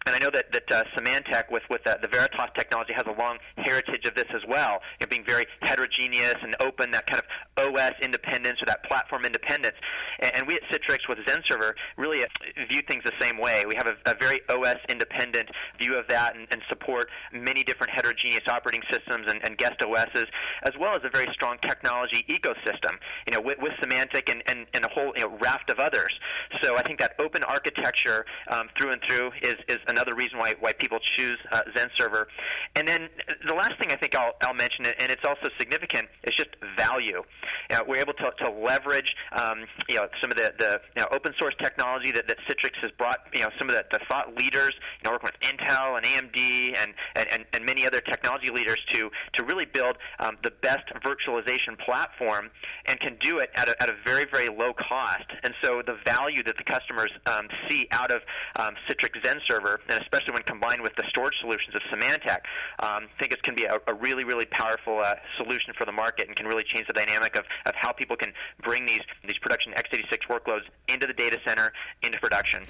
and 0.07 0.15
I 0.15 0.19
know 0.19 0.31
that 0.33 0.53
that 0.53 0.73
uh, 0.73 0.85
Symantec 0.97 1.51
with 1.51 1.63
with 1.71 1.83
uh, 1.89 1.97
the 2.03 2.09
Veritas 2.09 2.51
technology 2.57 2.93
has 2.93 3.05
a 3.07 3.21
long 3.21 3.39
heritage 3.59 4.07
of 4.07 4.15
this 4.15 4.27
as 4.35 4.43
well, 4.49 4.79
you 5.01 5.07
know, 5.07 5.11
being 5.11 5.25
very 5.27 5.47
heterogeneous 5.63 6.37
and 6.43 6.55
open, 6.63 6.91
that 6.93 7.07
kind 7.07 7.23
of 7.23 7.27
OS 7.75 7.93
independence 8.03 8.61
or 8.61 8.67
that 8.67 8.85
platform 8.85 9.25
independence. 9.25 9.77
And, 10.21 10.37
and 10.37 10.47
we 10.47 10.55
at 10.55 10.63
Citrix 10.71 11.09
with 11.09 11.19
Xen 11.27 11.47
Server 11.47 11.75
really 11.97 12.23
uh, 12.23 12.27
view 12.71 12.83
things 12.89 13.03
the 13.05 13.13
same 13.21 13.39
way. 13.39 13.65
We 13.67 13.75
have 13.77 13.89
a, 13.89 13.97
a 14.11 14.15
very 14.19 14.41
OS 14.49 14.77
independent 14.89 15.49
view 15.79 15.97
of 15.99 16.07
that 16.09 16.37
and, 16.37 16.47
and, 16.51 16.63
support 16.69 17.09
many 17.33 17.63
different 17.63 17.93
heterogeneous 17.95 18.43
operating 18.49 18.83
systems 18.91 19.31
and, 19.31 19.41
and, 19.47 19.57
guest 19.57 19.75
OSs, 19.85 20.27
as 20.65 20.73
well 20.81 20.95
as 20.95 21.01
a 21.05 21.11
very 21.13 21.27
strong 21.33 21.57
technology 21.63 22.25
ecosystem. 22.29 22.99
You 23.31 23.37
know, 23.37 23.41
with, 23.41 23.59
with 23.61 23.73
Symantec 23.81 24.31
and, 24.31 24.43
and, 24.49 24.67
and 24.75 24.85
a 24.85 24.89
whole 24.89 25.13
you 25.17 25.23
know, 25.23 25.39
raft 25.43 25.71
of 25.71 25.79
others. 25.87 26.13
So 26.63 26.77
I 26.77 26.83
think 26.83 26.99
that 27.01 27.13
open 27.21 27.43
architecture 27.45 28.25
um, 28.51 28.69
through 28.77 28.93
and 28.93 29.01
through 29.09 29.31
is, 29.43 29.57
is 29.69 29.79
another 29.89 30.13
reason 30.17 30.39
why, 30.39 30.55
why 30.61 30.73
people 30.73 30.99
choose 31.17 31.39
uh, 31.53 31.63
Xen 31.75 31.89
Server. 31.97 32.29
And 32.77 32.87
then 32.87 33.09
the 33.47 33.55
last 33.55 33.73
thing 33.81 33.91
I 33.91 33.97
think 33.97 34.15
I'll, 34.15 34.33
I'll 34.45 34.55
mention, 34.55 34.85
and 34.85 35.11
it's 35.11 35.25
also 35.27 35.49
significant, 35.59 36.09
is 36.25 36.37
just 36.37 36.51
value. 36.77 37.23
Know, 37.71 37.83
we're 37.89 37.99
able 37.99 38.13
to, 38.15 38.31
to 38.45 38.51
leverage 38.53 39.17
um, 39.33 39.65
you 39.89 39.97
know, 39.97 40.07
some 40.23 40.31
of 40.31 40.37
the, 40.37 40.53
the 40.59 40.81
you 40.97 41.03
know, 41.03 41.09
open 41.13 41.33
source 41.39 41.55
technology 41.63 42.13
that, 42.13 42.29
that 42.29 42.37
Citrix 42.49 42.77
has 42.83 42.93
brought, 42.99 43.17
you 43.33 43.41
know, 43.41 43.49
some 43.59 43.69
of 43.69 43.75
the, 43.75 43.85
the 43.93 44.01
thought 44.09 44.37
leaders, 44.37 44.73
you 45.01 45.09
know, 45.09 45.13
working 45.13 45.31
with 45.33 45.41
Intel 45.41 45.97
and 45.97 46.05
AMD 46.05 46.77
and, 46.79 46.95
and, 47.17 47.45
and 47.53 47.65
many 47.65 47.87
other 47.87 48.01
technology 48.01 48.51
leaders 48.53 48.79
to, 48.93 49.11
to 49.35 49.45
really 49.45 49.65
build 49.65 49.97
um, 50.21 50.37
the 50.45 50.53
best 50.63 50.85
virtualization 51.05 51.79
platform 51.79 52.51
and 52.87 53.01
can 53.01 53.17
do 53.21 53.39
it 53.39 53.51
at 53.57 53.69
a, 53.69 53.83
at 53.83 53.89
a 53.89 53.95
very, 54.07 54.27
very 54.31 54.49
low 54.49 54.73
cost. 54.75 55.27
And 55.45 55.55
so 55.65 55.83
the 55.85 55.97
value 56.05 56.43
that 56.45 56.57
the 56.57 56.65
customers 56.65 57.11
um, 57.27 57.49
see 57.69 57.89
out 57.93 58.15
of 58.15 58.23
um, 58.57 58.75
Citrix 58.89 59.21
Xen 59.23 59.41
Server, 59.49 59.81
and 59.91 60.01
especially 60.03 60.35
when 60.35 60.43
combined 60.43 60.83
with 60.83 60.93
the 60.97 61.05
storage 61.09 61.35
solutions 61.41 61.75
of 61.75 61.83
Symantec, 61.91 62.39
um, 62.83 63.09
think 63.19 63.33
it 63.33 63.43
can 63.43 63.55
be 63.55 63.65
a, 63.65 63.79
a 63.87 63.95
really, 63.95 64.25
really 64.25 64.47
powerful 64.47 65.01
uh, 65.05 65.15
solution 65.37 65.73
for 65.79 65.85
the 65.85 65.93
market 65.93 66.29
and 66.29 66.37
can 66.37 66.47
really 66.47 66.65
change 66.65 66.87
the 66.87 66.95
dynamic 66.95 67.37
of, 67.37 67.45
of 67.67 67.73
how 67.77 67.93
people 67.93 68.17
can 68.17 68.33
bring 68.63 68.87
these, 68.87 69.01
these 69.25 69.39
production 69.39 69.73
x86 69.75 70.19
workloads 70.29 70.65
into 70.89 71.07
the 71.07 71.15
data 71.15 71.39
center, 71.47 71.73
into 72.03 72.19
production. 72.21 72.65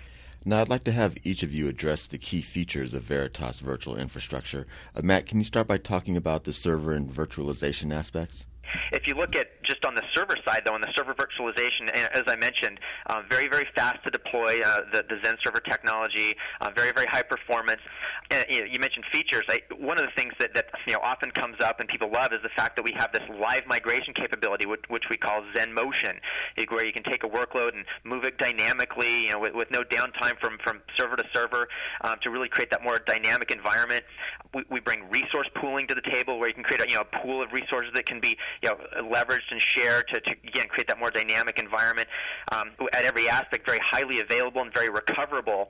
Now, 0.49 0.61
I'd 0.61 0.69
like 0.69 0.85
to 0.85 0.93
have 0.93 1.17
each 1.25 1.43
of 1.43 1.53
you 1.53 1.67
address 1.67 2.07
the 2.07 2.19
key 2.19 2.41
features 2.41 2.95
of 2.95 3.03
Veritas 3.03 3.59
Virtual 3.59 3.97
Infrastructure. 3.97 4.69
Uh, 4.95 5.03
Matt, 5.03 5.27
can 5.27 5.39
you 5.39 5.45
start 5.45 5.67
by 5.67 5.77
talking 5.77 6.17
about 6.17 6.45
the 6.45 6.53
server 6.53 6.93
and 6.93 7.11
virtualization 7.11 7.93
aspects? 7.93 8.47
If 8.93 9.07
you 9.07 9.15
look 9.15 9.37
at 9.37 9.63
just 9.63 9.85
on 9.87 9.95
the 9.95 10.03
server 10.15 10.37
side, 10.47 10.63
though, 10.65 10.75
on 10.75 10.81
the 10.81 10.93
server 10.97 11.15
virtualization, 11.15 11.91
as 11.91 12.23
I 12.27 12.37
mentioned, 12.37 12.79
uh, 13.07 13.23
very, 13.31 13.49
very 13.49 13.67
fast 13.75 13.99
to 14.05 14.11
deploy 14.11 14.61
uh, 14.65 14.81
the, 14.93 15.05
the 15.09 15.17
Xen 15.17 15.37
server 15.43 15.61
technology, 15.61 16.35
uh, 16.61 16.71
very, 16.77 16.93
very 16.93 17.07
high 17.07 17.23
performance. 17.23 17.81
And, 18.31 18.45
you, 18.49 18.61
know, 18.61 18.67
you 18.67 18.81
mentioned 18.81 19.05
features. 19.13 19.43
I, 19.49 19.61
one 19.79 19.99
of 19.99 20.05
the 20.05 20.13
things 20.17 20.33
that, 20.41 20.55
that 20.55 20.67
you 20.87 20.95
know 20.95 21.01
often 21.03 21.31
comes 21.31 21.57
up 21.63 21.81
and 21.81 21.89
people 21.89 22.11
love 22.11 22.33
is 22.33 22.41
the 22.43 22.55
fact 22.57 22.77
that 22.77 22.85
we 22.85 22.93
have 22.99 23.13
this 23.13 23.23
live 23.41 23.63
migration 23.67 24.15
capability, 24.15 24.67
which, 24.67 24.83
which 24.89 25.05
we 25.11 25.17
call 25.17 25.43
Xen 25.55 25.73
Motion, 25.73 26.21
where 26.69 26.85
you 26.85 26.93
can 26.93 27.05
take 27.05 27.23
a 27.25 27.29
workload 27.29 27.75
and 27.75 27.85
move 28.05 28.25
it 28.25 28.39
dynamically, 28.39 29.27
you 29.27 29.33
know, 29.33 29.39
with, 29.39 29.55
with 29.55 29.71
no 29.71 29.83
downtime 29.83 30.39
from, 30.41 30.59
from 30.65 30.81
server 30.99 31.17
to 31.17 31.25
server, 31.35 31.69
um, 32.03 32.17
to 32.23 32.31
really 32.31 32.49
create 32.49 32.71
that 32.71 32.83
more 32.83 33.01
dynamic 33.07 33.51
environment. 33.51 34.03
We, 34.55 34.65
we 34.71 34.81
bring 34.81 35.09
resource 35.11 35.49
pooling 35.57 35.87
to 35.89 35.95
the 35.95 36.03
table, 36.13 36.39
where 36.39 36.49
you 36.49 36.55
can 36.55 36.65
create 36.65 36.83
a, 36.83 36.89
you 36.89 36.97
know, 36.97 37.03
a 37.03 37.19
pool 37.19 37.43
of 37.43 37.53
resources 37.53 37.91
that 37.95 38.07
can 38.07 38.21
be 38.21 38.37
you 38.63 38.69
know, 38.69 38.77
leveraged 39.03 39.51
and 39.51 39.61
shared 39.61 40.05
to, 40.13 40.21
to 40.21 40.33
again 40.47 40.67
create 40.69 40.89
that 40.89 40.99
more 40.99 41.11
dynamic 41.11 41.59
environment 41.59 42.09
um, 42.53 42.71
at 42.93 43.05
every 43.05 43.29
aspect, 43.29 43.67
very 43.67 43.81
highly 43.91 44.21
available 44.21 44.63
and 44.63 44.73
very 44.75 44.89
recoverable. 44.89 45.69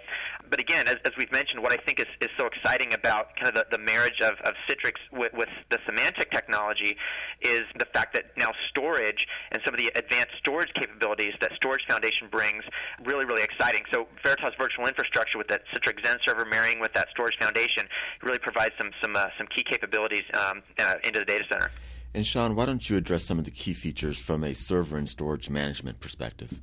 But 0.49 0.61
again, 0.61 0.87
as, 0.87 0.97
as 1.05 1.12
we've 1.19 1.33
mentioned, 1.33 1.62
what 1.62 1.73
I 1.73 1.83
think 1.85 2.00
is, 2.00 2.07
is 2.21 2.28
so 2.38 2.47
exciting 2.47 2.95
about 2.95 3.35
kind 3.37 3.49
of 3.49 3.55
the, 3.55 3.76
the 3.76 3.83
marriage 3.83 4.21
of, 4.23 4.35
of 4.45 4.55
Citrix 4.69 4.95
with, 5.12 5.33
with 5.35 5.49
the 5.71 5.78
Symantec 5.88 6.31
technology 6.31 6.97
is 7.43 7.62
the 7.78 7.87
fact 7.93 8.14
that 8.14 8.26
now 8.38 8.49
storage 8.71 9.26
and 9.52 9.61
some 9.64 9.75
of 9.75 9.81
the 9.81 9.90
advanced 9.97 10.33
storage 10.38 10.73
capabilities 10.75 11.35
that 11.40 11.52
Storage 11.57 11.83
Foundation 11.88 12.28
brings 12.31 12.62
really, 13.05 13.25
really 13.25 13.43
exciting. 13.43 13.83
So 13.93 14.07
Veritas 14.25 14.55
Virtual 14.59 14.87
Infrastructure 14.87 15.38
with 15.38 15.49
that 15.49 15.62
Citrix 15.75 16.02
Xen 16.02 16.16
server 16.26 16.45
marrying 16.45 16.81
with 16.81 16.93
that 16.95 17.09
Storage 17.11 17.37
Foundation 17.40 17.88
really 18.23 18.38
provides 18.38 18.73
some 18.81 18.90
some 19.02 19.16
uh, 19.16 19.26
some 19.38 19.47
key 19.49 19.64
capabilities 19.64 20.25
um, 20.35 20.62
uh, 20.78 20.95
into 21.05 21.21
the 21.21 21.25
data 21.25 21.45
center. 21.50 21.71
And 22.15 22.27
Sean, 22.27 22.55
why 22.55 22.67
don't 22.67 22.89
you 22.89 22.97
address 22.97 23.25
some 23.25 23.39
of 23.39 23.45
the 23.45 23.51
key 23.51 23.75
features 23.75 24.19
from 24.19 24.43
a 24.43 24.55
server 24.55 24.97
and 24.97 25.09
storage 25.09 25.51
management 25.51 26.01
perspective? 26.01 26.61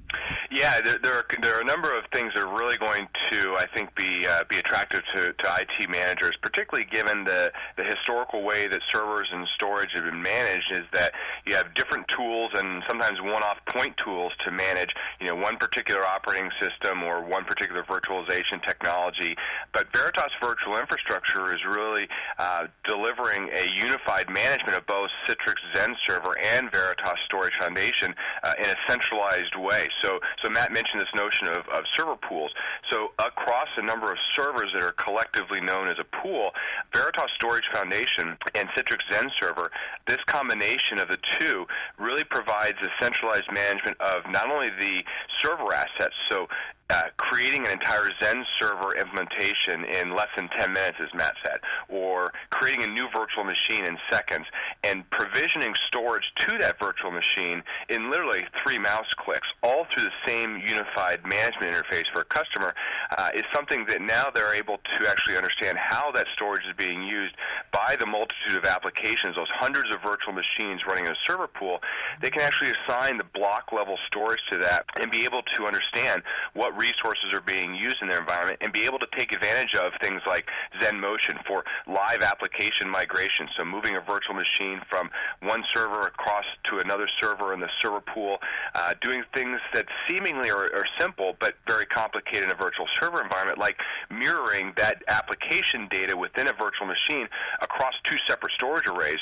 Yeah, 0.54 0.80
there, 0.82 0.98
there, 1.02 1.16
are, 1.18 1.26
there 1.42 1.58
are 1.58 1.62
a 1.62 1.66
number 1.66 1.98
of 1.98 2.04
things 2.14 2.32
that 2.36 2.44
are 2.44 2.56
really 2.56 2.78
going 2.78 3.08
to, 3.32 3.56
I 3.58 3.66
think, 3.76 3.96
be 3.96 4.28
uh, 4.28 4.44
be 4.50 4.60
attractive 4.60 5.02
to, 5.16 5.34
to 5.34 5.56
IT 5.58 5.90
managers, 5.90 6.34
particularly 6.44 6.88
given 6.92 7.24
the, 7.26 7.52
the 7.76 7.86
historical 7.86 8.44
way 8.44 8.68
that 8.68 8.80
servers 8.92 9.28
and 9.34 9.48
storage 9.56 9.90
have 9.96 10.04
been 10.04 10.22
managed. 10.22 10.70
Is 10.72 10.86
that 10.94 11.14
you 11.48 11.56
have 11.56 11.74
different 11.74 12.08
tools 12.08 12.52
and 12.54 12.84
sometimes 12.88 13.20
one-off 13.20 13.58
point 13.68 13.98
tools 13.98 14.32
to 14.46 14.52
manage, 14.52 14.92
you 15.20 15.28
know, 15.28 15.36
one 15.36 15.58
particular 15.58 16.06
operating 16.06 16.52
system 16.62 17.02
or 17.02 17.26
one 17.26 17.46
particular 17.46 17.84
virtualization 17.84 18.62
technology. 18.64 19.36
But 19.74 19.88
Veritas 19.92 20.32
Virtual 20.40 20.78
Infrastructure 20.78 21.52
is 21.52 21.66
really 21.66 22.08
uh, 22.38 22.68
delivering 22.88 23.50
a 23.56 23.70
unified 23.76 24.30
management 24.30 24.78
of 24.78 24.86
both 24.86 25.10
Citrix 25.28 25.43
Xen 25.74 25.96
Server 26.08 26.38
and 26.40 26.72
Veritas 26.72 27.20
Storage 27.26 27.56
Foundation 27.60 28.14
uh, 28.44 28.54
in 28.60 28.70
a 28.70 28.76
centralized 28.88 29.56
way. 29.56 29.88
So 30.04 30.20
so 30.44 30.50
Matt 30.50 30.72
mentioned 30.72 31.02
this 31.02 31.14
notion 31.16 31.48
of, 31.48 31.68
of 31.70 31.84
server 31.94 32.16
pools. 32.16 32.52
So 32.92 33.12
across 33.20 33.68
a 33.78 33.82
number 33.82 34.12
of 34.12 34.18
servers 34.34 34.72
that 34.74 34.82
are 34.82 34.92
collectively 34.92 35.62
known 35.62 35.88
as 35.88 35.96
a 36.00 36.06
pool, 36.22 36.52
Veritas 36.94 37.32
Storage 37.36 37.66
Foundation 37.74 38.38
and 38.56 38.70
Citrix 38.70 39.02
Xen 39.12 39.30
Server, 39.42 39.72
this 40.08 40.20
combination 40.26 41.00
of 41.00 41.10
the 41.10 41.18
two 41.40 41.66
really 41.98 42.24
provides 42.24 42.78
a 42.82 42.90
centralized 43.02 43.52
management 43.54 44.00
of 44.02 44.24
not 44.32 44.50
only 44.50 44.70
the 44.80 45.04
server 45.42 45.74
assets, 45.74 46.16
so 46.30 46.48
uh, 46.90 47.04
creating 47.18 47.66
an 47.66 47.74
entire 47.74 48.10
Xen 48.22 48.44
server 48.62 48.96
implementation 48.98 49.86
in 49.86 50.16
less 50.16 50.28
than 50.36 50.50
10 50.60 50.74
minutes, 50.74 50.98
as 51.02 51.10
Matt 51.14 51.34
said, 51.46 51.58
or 51.90 52.32
creating 52.52 52.84
a 52.84 52.88
new 52.88 53.08
virtual 53.16 53.44
machine 53.44 53.86
in 53.86 53.98
seconds, 54.12 54.46
and 54.84 55.10
provisioning 55.10 55.74
storage 55.88 56.24
to 56.40 56.58
that 56.60 56.78
virtual 56.80 57.12
machine 57.12 57.64
in 57.90 58.12
literally 58.12 58.42
three 58.62 58.80
mouse 58.80 59.08
clicks, 59.18 59.48
all 59.64 59.86
through 59.94 60.04
the 60.04 60.18
same 60.28 60.58
unified 60.58 61.26
management 61.26 61.72
interface 61.72 62.06
for 62.14 62.22
a 62.22 62.26
customer, 62.26 62.74
uh, 63.18 63.30
is 63.34 63.44
something 63.56 63.86
that 63.88 64.02
now 64.02 64.28
they're 64.34 64.56
able 64.56 64.78
to 64.78 65.10
actually 65.10 65.38
understand 65.38 65.78
how 65.80 66.12
that 66.12 66.28
storage 66.36 66.64
is 66.68 66.76
being 66.78 67.02
used 67.02 67.36
by 67.72 67.96
the 68.00 68.06
multitude 68.06 68.58
of 68.58 68.66
applications, 68.66 69.36
those 69.36 69.52
hundreds 69.56 69.94
of 69.94 70.02
virtual 70.02 70.34
machines 70.34 70.82
running 70.88 71.06
in 71.06 71.12
a 71.12 71.22
server 71.28 71.48
pool. 71.48 71.80
They 72.22 72.30
can 72.30 72.42
actually 72.42 72.72
assign 72.72 73.18
the 73.18 73.26
block 73.34 73.72
level 73.72 73.98
storage 74.08 74.42
to 74.52 74.58
that 74.60 74.86
and 75.02 75.12
be 75.12 75.24
able 75.24 75.42
to 75.56 75.66
understand 75.66 76.22
what 76.54 76.73
resources 76.78 77.32
are 77.34 77.42
being 77.42 77.76
used 77.76 77.98
in 78.02 78.10
their 78.10 78.20
environment 78.20 78.58
and 78.62 78.72
be 78.74 78.86
able 78.86 79.00
to 79.00 79.08
take 79.16 79.34
advantage 79.34 79.76
of 79.76 79.92
things 80.02 80.22
like 80.28 80.48
Xen 80.82 81.00
Motion 81.00 81.38
for 81.48 81.64
live 81.88 82.22
application 82.22 82.90
migration. 82.90 83.48
So 83.58 83.66
moving 83.66 83.96
a 83.96 84.02
virtual 84.02 84.36
machine 84.36 84.82
from 84.90 85.10
one 85.42 85.64
server 85.74 86.02
across 86.02 86.46
to 86.66 86.78
another 86.80 87.08
server 87.22 87.54
in 87.54 87.60
the 87.60 87.70
server 87.82 88.02
pool, 88.02 88.38
uh, 88.76 88.94
doing 89.02 89.24
things 89.34 89.60
that 89.74 89.86
seemingly 90.08 90.50
are, 90.50 90.70
are 90.74 90.86
simple 91.00 91.36
but 91.40 91.56
very 91.68 91.86
complicated 91.86 92.44
in 92.44 92.52
a 92.52 92.56
virtual 92.56 92.88
server 93.00 93.22
environment, 93.22 93.58
like 93.58 93.78
mirroring 94.10 94.74
that 94.78 95.02
application 95.08 95.88
data 95.90 96.16
within 96.16 96.48
a 96.48 96.54
virtual 96.54 96.88
machine 96.88 97.28
across 97.62 97.94
two 98.04 98.18
separate 98.28 98.52
storage 98.54 98.88
arrays 98.88 99.20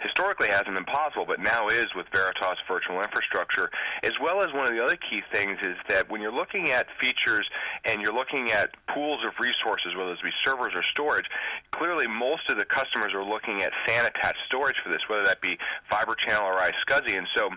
historically 0.00 0.48
hasn't 0.48 0.74
been 0.74 0.84
possible, 0.84 1.24
but 1.26 1.40
now 1.40 1.66
is 1.68 1.86
with 1.94 2.06
Veritas 2.14 2.58
Virtual 2.66 3.00
Infrastructure. 3.00 3.70
As 4.02 4.12
well 4.20 4.42
as 4.42 4.52
one 4.52 4.66
of 4.66 4.72
the 4.72 4.82
other 4.82 4.96
key 4.96 5.22
things 5.32 5.58
is 5.62 5.76
that 5.88 6.08
when 6.10 6.20
you're 6.20 6.34
looking 6.34 6.70
at 6.70 6.86
features 6.98 7.46
and 7.84 8.00
you're 8.00 8.14
looking 8.14 8.50
at 8.50 8.70
pools 8.88 9.20
of 9.24 9.32
resources, 9.38 9.94
whether 9.96 10.12
it 10.12 10.22
be 10.24 10.32
servers 10.44 10.72
or 10.74 10.82
storage, 10.82 11.26
clearly 11.72 12.06
most 12.06 12.50
of 12.50 12.58
the 12.58 12.64
customers 12.64 13.14
are 13.14 13.24
looking 13.24 13.62
at 13.62 13.72
SAN 13.86 14.06
attached 14.06 14.40
storage 14.46 14.80
for 14.82 14.90
this, 14.90 15.02
whether 15.08 15.24
that 15.24 15.40
be 15.40 15.58
Fiber 15.90 16.14
Channel 16.26 16.46
or 16.46 16.58
iSCSI. 16.58 17.18
And 17.18 17.28
so 17.36 17.50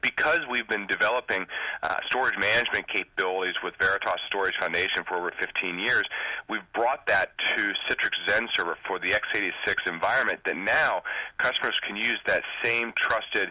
because 0.00 0.40
we've 0.50 0.68
been 0.68 0.86
developing 0.86 1.46
uh, 1.82 1.96
storage 2.06 2.34
management 2.40 2.88
capabilities 2.88 3.54
with 3.62 3.74
Veritas 3.80 4.20
Storage 4.26 4.54
Foundation 4.60 5.04
for 5.06 5.16
over 5.16 5.32
15 5.38 5.78
years, 5.78 6.04
we've 6.48 6.66
brought 6.74 7.06
that 7.06 7.30
to 7.38 7.72
Citrix 7.88 8.12
Xen 8.28 8.46
Server 8.56 8.76
for 8.86 8.98
the 8.98 9.10
x86 9.10 9.92
environment 9.92 10.40
that 10.46 10.56
now 10.56 11.02
customers 11.38 11.78
can 11.86 11.96
use 11.96 12.18
that 12.26 12.42
same 12.62 12.92
trusted 13.00 13.50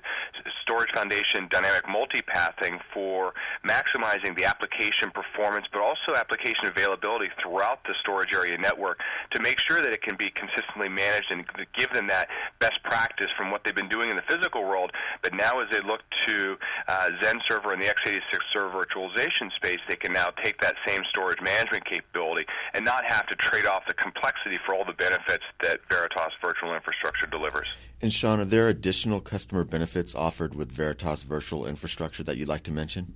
Storage 0.62 0.92
Foundation 0.94 1.48
dynamic 1.50 1.84
multipathing 1.86 2.80
for 2.94 3.34
maximizing 3.68 4.38
the 4.38 4.46
application 4.46 5.12
performance 5.12 5.66
but 5.72 5.82
also 5.82 6.16
application 6.16 6.66
availability 6.66 7.30
throughout 7.42 7.84
the 7.86 7.94
storage 8.02 8.30
area 8.36 8.58
network 8.60 9.00
to 9.34 9.42
make 9.42 9.60
sure 9.68 9.82
that 9.82 9.92
it 9.92 10.02
can 10.02 10.16
be 10.18 10.32
consistently 10.32 10.90
managed 10.90 11.28
and 11.32 11.46
give 11.78 11.92
them 11.94 12.08
that 12.08 12.28
best 12.60 12.82
practice 12.84 13.28
from 13.38 13.52
what 13.52 13.64
they've 13.64 13.76
been 13.76 13.90
doing 13.90 14.10
in 14.10 14.16
the 14.16 14.24
physical 14.30 14.64
world. 14.64 14.92
But 15.22 15.34
now 15.34 15.60
as 15.62 15.68
they 15.72 15.80
look 15.86 16.02
to 16.28 16.58
uh, 16.88 17.10
Xen 17.22 17.40
Server 17.50 17.74
and 17.74 17.82
the 17.82 17.88
x86 17.88 18.40
server 18.54 18.84
virtualization 18.84 19.52
space, 19.56 19.80
they 19.90 19.96
can 19.96 20.14
now 20.14 20.28
take 20.44 20.60
that 20.62 20.76
same 20.86 21.02
storage 21.10 21.42
management 21.42 21.86
capability 21.86 22.46
and 22.74 22.83
not 22.84 23.10
have 23.10 23.26
to 23.28 23.36
trade 23.36 23.66
off 23.66 23.84
the 23.88 23.94
complexity 23.94 24.58
for 24.66 24.76
all 24.76 24.86
the 24.86 24.94
benefits 24.94 25.44
that 25.62 25.80
Veritas 25.90 26.34
Virtual 26.44 26.76
Infrastructure 26.76 27.28
delivers. 27.28 27.68
And 28.02 28.12
Sean, 28.12 28.40
are 28.40 28.46
there 28.46 28.68
additional 28.70 29.22
customer 29.22 29.64
benefits 29.64 30.14
offered 30.14 30.56
with 30.56 30.72
Veritas 30.72 31.24
Virtual 31.24 31.66
Infrastructure 31.66 32.24
that 32.24 32.38
you'd 32.38 32.50
like 32.50 32.64
to 32.64 32.72
mention? 32.72 33.14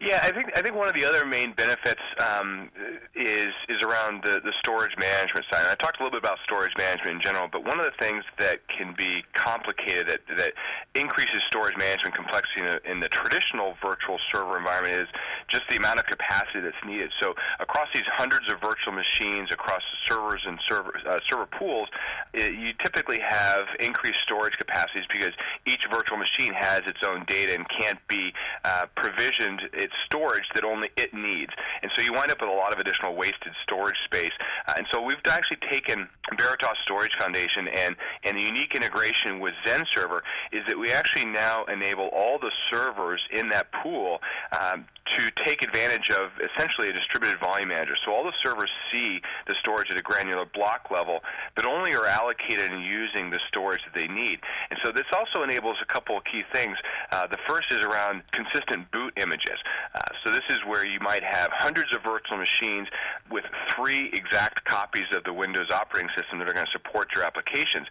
Yeah, 0.00 0.20
I 0.22 0.30
think 0.32 0.50
I 0.56 0.60
think 0.60 0.74
one 0.74 0.88
of 0.88 0.94
the 0.94 1.04
other 1.04 1.24
main 1.24 1.52
benefits 1.52 2.02
um, 2.18 2.70
is 3.16 3.50
is 3.68 3.78
around 3.86 4.22
the, 4.24 4.40
the 4.42 4.52
storage 4.58 4.94
management 4.98 5.46
side. 5.52 5.62
And 5.62 5.70
I 5.70 5.74
talked 5.76 6.00
a 6.00 6.04
little 6.04 6.18
bit 6.18 6.26
about 6.26 6.38
storage 6.44 6.72
management 6.76 7.16
in 7.16 7.20
general, 7.22 7.48
but 7.50 7.64
one 7.64 7.78
of 7.78 7.86
the 7.86 7.94
things 8.00 8.24
that 8.38 8.66
can 8.68 8.94
be 8.98 9.24
complicated 9.34 10.08
that, 10.08 10.20
that 10.36 10.52
increases 10.94 11.40
storage 11.46 11.76
management 11.78 12.14
complexity 12.14 12.62
in, 12.62 12.66
a, 12.66 12.78
in 12.90 13.00
the 13.00 13.08
traditional 13.08 13.74
virtual 13.84 14.18
server 14.32 14.58
environment 14.58 14.94
is 14.94 15.10
just 15.52 15.62
the 15.70 15.76
amount 15.76 15.98
of 15.98 16.06
capacity 16.06 16.60
that's 16.60 16.82
needed. 16.86 17.10
So 17.20 17.34
across 17.60 17.88
these 17.94 18.06
hundreds 18.14 18.52
of 18.52 18.60
virtual 18.60 18.92
machines, 18.92 19.48
across 19.52 19.82
servers 20.08 20.42
and 20.46 20.58
server 20.66 20.92
uh, 21.06 21.18
server 21.30 21.46
pools, 21.46 21.88
it, 22.32 22.54
you 22.54 22.72
typically 22.82 23.20
have 23.28 23.62
increased 23.78 24.20
storage 24.22 24.58
capacities 24.58 25.06
because 25.12 25.32
each 25.66 25.82
virtual 25.90 26.18
machine 26.18 26.52
has 26.54 26.80
its 26.86 27.00
own 27.06 27.24
data 27.26 27.54
and 27.54 27.66
can't 27.78 27.98
be 28.08 28.32
uh, 28.64 28.86
provisioned 28.96 29.62
its 29.72 29.92
storage 30.06 30.44
that 30.54 30.64
only 30.64 30.90
it 30.96 31.12
needs. 31.14 31.52
And 31.82 31.90
so 31.94 32.02
you 32.02 32.12
wind 32.12 32.30
up 32.30 32.40
with 32.40 32.50
a 32.50 32.52
lot 32.52 32.72
of 32.72 32.78
additional 32.78 33.03
wasted 33.12 33.52
storage 33.62 33.96
space. 34.04 34.32
Uh, 34.66 34.74
and 34.78 34.86
so 34.92 35.00
we've 35.00 35.16
actually 35.26 35.58
taken 35.70 36.08
Veritas 36.38 36.78
Storage 36.82 37.14
Foundation 37.18 37.68
and, 37.68 37.96
and 38.24 38.36
the 38.36 38.42
unique 38.42 38.74
integration 38.74 39.40
with 39.40 39.52
Xen 39.66 39.84
Server 39.94 40.22
is 40.52 40.60
that 40.68 40.78
we 40.78 40.90
actually 40.90 41.26
now 41.26 41.64
enable 41.64 42.08
all 42.08 42.38
the 42.38 42.50
servers 42.70 43.22
in 43.32 43.48
that 43.48 43.66
pool 43.82 44.20
um, 44.60 44.86
to 45.06 45.30
take 45.44 45.62
advantage 45.62 46.08
of 46.10 46.30
essentially 46.40 46.88
a 46.88 46.92
distributed 46.92 47.38
volume 47.38 47.68
manager. 47.68 47.94
So 48.04 48.12
all 48.12 48.24
the 48.24 48.32
servers 48.42 48.70
see 48.92 49.20
the 49.46 49.54
storage 49.60 49.90
at 49.90 49.98
a 49.98 50.02
granular 50.02 50.46
block 50.46 50.90
level, 50.90 51.20
but 51.54 51.66
only 51.66 51.94
are 51.94 52.06
allocated 52.06 52.70
and 52.70 52.82
using 52.82 53.30
the 53.30 53.38
storage 53.48 53.80
that 53.84 53.94
they 53.94 54.08
need. 54.08 54.40
And 54.70 54.78
so 54.82 54.92
this 54.92 55.04
also 55.12 55.42
enables 55.42 55.76
a 55.82 55.86
couple 55.86 56.16
of 56.16 56.24
key 56.24 56.42
things. 56.52 56.76
Uh, 57.12 57.26
the 57.26 57.38
first 57.46 57.64
is 57.70 57.80
around 57.80 58.22
consistent 58.32 58.90
boot 58.92 59.12
images. 59.18 59.58
Uh, 59.94 60.00
so 60.24 60.32
this 60.32 60.44
is 60.48 60.58
where 60.66 60.86
you 60.86 61.00
might 61.00 61.22
have 61.22 61.50
hundreds 61.52 61.94
of 61.94 62.02
virtual 62.02 62.38
machines 62.38 62.88
with 63.30 63.44
three 63.74 64.10
exact 64.12 64.64
copies 64.64 65.06
of 65.16 65.24
the 65.24 65.32
Windows 65.32 65.68
operating 65.72 66.10
system 66.16 66.38
that 66.38 66.48
are 66.48 66.52
going 66.52 66.66
to 66.66 66.72
support 66.72 67.08
your 67.14 67.24
applications. 67.24 67.86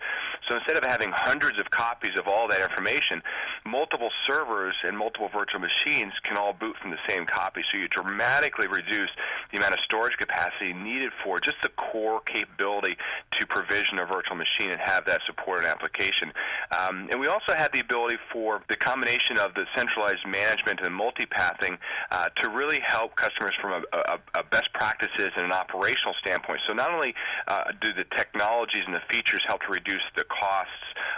So 0.50 0.58
instead 0.58 0.78
of 0.78 0.84
having 0.86 1.12
hundreds 1.14 1.60
of 1.60 1.70
copies 1.70 2.18
of 2.18 2.28
all 2.28 2.48
that 2.50 2.62
information, 2.62 3.22
multiple 3.66 4.10
servers 4.26 4.76
and 4.84 4.98
multiple 4.98 5.30
virtual 5.34 5.60
machines 5.60 6.14
can 6.24 6.38
all 6.38 6.54
boot 6.54 6.76
from 6.82 6.92
the 6.92 7.02
same 7.10 7.26
copy. 7.26 7.62
So 7.72 7.78
you 7.78 7.88
dramatically 7.88 8.68
reduce 8.68 9.10
the 9.54 9.60
amount 9.60 9.74
of 9.74 9.80
storage 9.86 10.18
capacity 10.18 10.74
needed 10.74 11.12
for 11.24 11.40
just 11.40 11.58
the 11.62 11.70
core 11.78 12.20
capability 12.26 12.98
to 13.40 13.48
provision 13.48 14.02
a 14.02 14.06
virtual 14.06 14.36
machine 14.36 14.72
and 14.72 14.82
have 14.82 15.06
that 15.06 15.22
supported 15.28 15.66
application. 15.66 16.34
Um, 16.74 17.08
and 17.12 17.22
we 17.22 17.28
also 17.28 17.54
have 17.54 17.72
the 17.72 17.80
ability 17.80 18.18
for 18.32 18.62
the 18.68 18.76
combination 18.76 19.38
of 19.38 19.54
the 19.54 19.66
centralized 19.78 20.26
management 20.26 20.82
and 20.82 20.90
multipathing 20.90 21.78
uh, 22.12 22.30
to 22.42 22.50
really 22.50 22.80
help 22.86 23.16
customers 23.16 23.54
from 23.62 23.84
a, 23.84 23.98
a, 23.98 24.20
a, 24.40 24.44
best 24.50 24.74
practices 24.74 25.30
and 25.38 25.46
an 25.46 25.54
operational 25.54 26.14
standpoint. 26.26 26.60
So 26.68 26.74
not 26.74 26.92
only 26.92 27.14
uh, 27.48 27.72
do 27.82 27.94
the 27.94 28.06
technologies 28.18 28.82
and 28.86 28.96
the 28.96 29.06
features 29.10 29.42
help 29.48 29.62
to 29.62 29.72
reduce 29.72 30.04
the 30.16 30.26
costs 30.26 30.72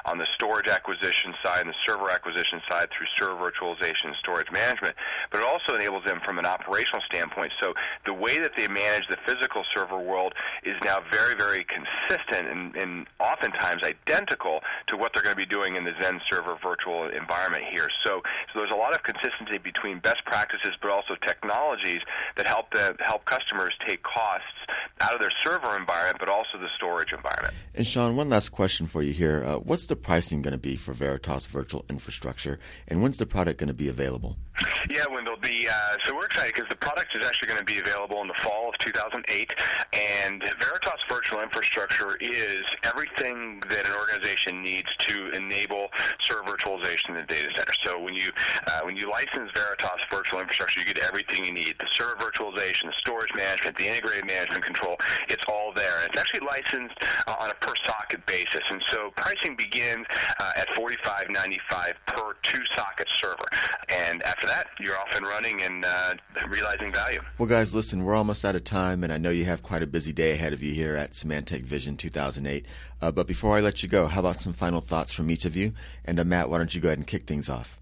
on 0.06 0.18
the 0.18 0.28
storage 0.36 0.68
acquisition 0.68 1.34
side 1.44 1.62
and 1.62 1.70
the 1.70 1.80
server 1.88 2.10
acquisition 2.12 2.62
side 2.70 2.88
through 2.92 3.08
server 3.16 3.36
virtualization 3.40 4.12
and 4.12 4.16
storage 4.20 4.48
management, 4.52 4.94
but 5.32 5.40
it 5.40 5.46
also 5.46 5.76
enables 5.76 6.04
them 6.06 6.20
from 6.24 6.38
an 6.38 6.46
operational 6.46 7.02
standpoint. 7.12 7.52
So 7.64 7.74
the 8.06 8.14
way 8.26 8.40
that 8.40 8.58
they 8.58 8.68
manage 8.68 9.06
the 9.10 9.18
physical 9.28 9.62
server 9.76 10.00
world 10.00 10.34
is 10.64 10.74
now 10.84 10.98
very, 11.12 11.36
very 11.38 11.64
consistent 11.70 12.50
and, 12.50 12.76
and 12.76 13.06
oftentimes 13.20 13.84
identical 13.86 14.62
to 14.88 14.98
what 14.98 15.12
they're 15.14 15.22
going 15.22 15.36
to 15.36 15.42
be 15.42 15.46
doing 15.46 15.76
in 15.76 15.84
the 15.86 15.92
Xen 16.02 16.20
server 16.32 16.58
virtual 16.62 17.08
environment 17.10 17.64
here. 17.70 17.88
So, 18.04 18.22
so 18.50 18.60
there's 18.60 18.74
a 18.74 18.78
lot 18.78 18.96
of 18.96 19.04
consistency 19.04 19.60
between 19.60 20.00
best 20.00 20.26
practices, 20.26 20.74
but 20.82 20.90
also 20.90 21.14
technologies 21.24 22.02
that 22.38 22.48
help 22.48 22.72
the, 22.72 22.96
help 23.00 23.26
customers 23.26 23.74
take 23.88 24.02
costs 24.02 24.58
out 25.02 25.14
of 25.14 25.22
their 25.22 25.32
server 25.44 25.78
environment, 25.78 26.18
but 26.20 26.30
also 26.30 26.58
the 26.58 26.70
storage 26.76 27.12
environment. 27.14 27.54
And 27.76 27.86
Sean, 27.86 28.16
one 28.16 28.30
last 28.30 28.50
question 28.50 28.88
for 28.88 29.04
you 29.04 29.14
here: 29.14 29.44
uh, 29.46 29.58
What's 29.58 29.86
the 29.86 29.96
pricing 29.96 30.42
going 30.42 30.54
to 30.54 30.58
be 30.58 30.76
for 30.76 30.94
Veritas 30.94 31.46
Virtual 31.46 31.86
Infrastructure, 31.90 32.60
and 32.88 33.04
when's 33.04 33.18
the 33.18 33.26
product 33.26 33.60
going 33.60 33.68
to 33.68 33.74
be 33.74 33.90
available? 33.90 34.38
Yeah, 34.90 35.04
Wendell. 35.12 35.36
The 35.42 35.68
uh, 35.68 35.98
so 36.04 36.16
we're 36.16 36.26
excited 36.26 36.54
because 36.54 36.70
the 36.70 36.78
product 36.78 37.16
is 37.18 37.26
actually 37.26 37.48
going 37.48 37.60
to 37.60 37.66
be 37.66 37.80
available 37.80 38.15
in 38.22 38.28
the 38.28 38.40
fall 38.42 38.70
of 38.70 38.78
2008, 38.80 39.54
and 39.94 40.44
Veritas 40.60 41.02
Virtual 41.10 41.42
Infrastructure 41.42 42.16
is 42.20 42.64
everything 42.84 43.62
that 43.70 43.88
an 43.88 43.96
organization 43.96 44.62
needs 44.62 44.90
to 45.00 45.32
enable 45.32 45.90
server 46.22 46.56
virtualization 46.56 47.10
in 47.10 47.16
the 47.18 47.24
data 47.24 47.50
center. 47.56 47.74
So 47.86 48.00
when 48.00 48.14
you 48.14 48.30
uh, 48.68 48.82
when 48.84 48.96
you 48.96 49.10
license 49.10 49.52
Veritas 49.56 50.02
Virtual 50.12 50.40
Infrastructure, 50.40 50.80
you 50.80 50.86
get 50.86 51.00
everything 51.00 51.46
you 51.46 51.52
need: 51.52 51.76
the 51.80 51.88
server 51.92 52.16
virtualization, 52.16 52.86
the 52.86 52.94
storage 53.00 53.32
management, 53.36 53.78
the 53.78 53.88
integrated 53.88 54.26
management 54.28 54.64
control. 54.64 54.98
It's 55.30 55.44
all 55.48 55.72
there. 55.74 56.00
And 56.02 56.10
it's 56.10 56.20
actually 56.20 56.46
licensed 56.48 56.98
uh, 57.28 57.36
on 57.40 57.50
a 57.50 57.54
per 57.56 57.74
socket 57.86 58.26
basis, 58.26 58.62
and 58.70 58.82
so 58.92 59.12
pricing 59.16 59.56
begins 59.56 60.06
uh, 60.40 60.52
at 60.58 60.68
45.95 60.70 61.94
per 62.08 62.34
two 62.44 62.62
socket 62.76 63.08
server, 63.14 63.46
and 63.90 64.24
after 64.24 64.48
that, 64.48 64.68
you're 64.80 64.98
off 64.98 65.16
and 65.16 65.26
running 65.26 65.62
and 65.62 65.86
uh, 65.86 66.14
realizing 66.48 66.94
value. 66.94 67.20
Well, 67.38 67.50
guys, 67.50 67.74
listen, 67.74 68.04
we're 68.06 68.16
almost 68.16 68.46
out 68.46 68.56
of 68.56 68.64
time, 68.64 69.04
and 69.04 69.12
I 69.12 69.18
know 69.18 69.32
you 69.32 69.46
have 69.46 69.64
quite 69.64 69.82
a 69.82 69.88
busy 69.88 70.14
day 70.14 70.34
ahead 70.34 70.54
of 70.54 70.62
you 70.62 70.74
here 70.74 70.96
at 70.96 71.12
Symantec 71.12 71.64
Vision 71.64 71.98
2008. 71.98 72.64
Uh, 73.02 73.12
but 73.12 73.26
before 73.26 73.58
I 73.58 73.62
let 73.62 73.82
you 73.82 73.90
go, 73.90 74.06
how 74.06 74.20
about 74.20 74.40
some 74.40 74.54
final 74.54 74.80
thoughts 74.80 75.12
from 75.12 75.32
each 75.32 75.44
of 75.44 75.56
you? 75.56 75.74
And 76.06 76.20
uh, 76.20 76.24
Matt, 76.24 76.50
why 76.50 76.60
don't 76.60 76.74
you 76.74 76.80
go 76.80 76.90
ahead 76.90 77.00
and 77.00 77.08
kick 77.08 77.26
things 77.26 77.50
off? 77.50 77.80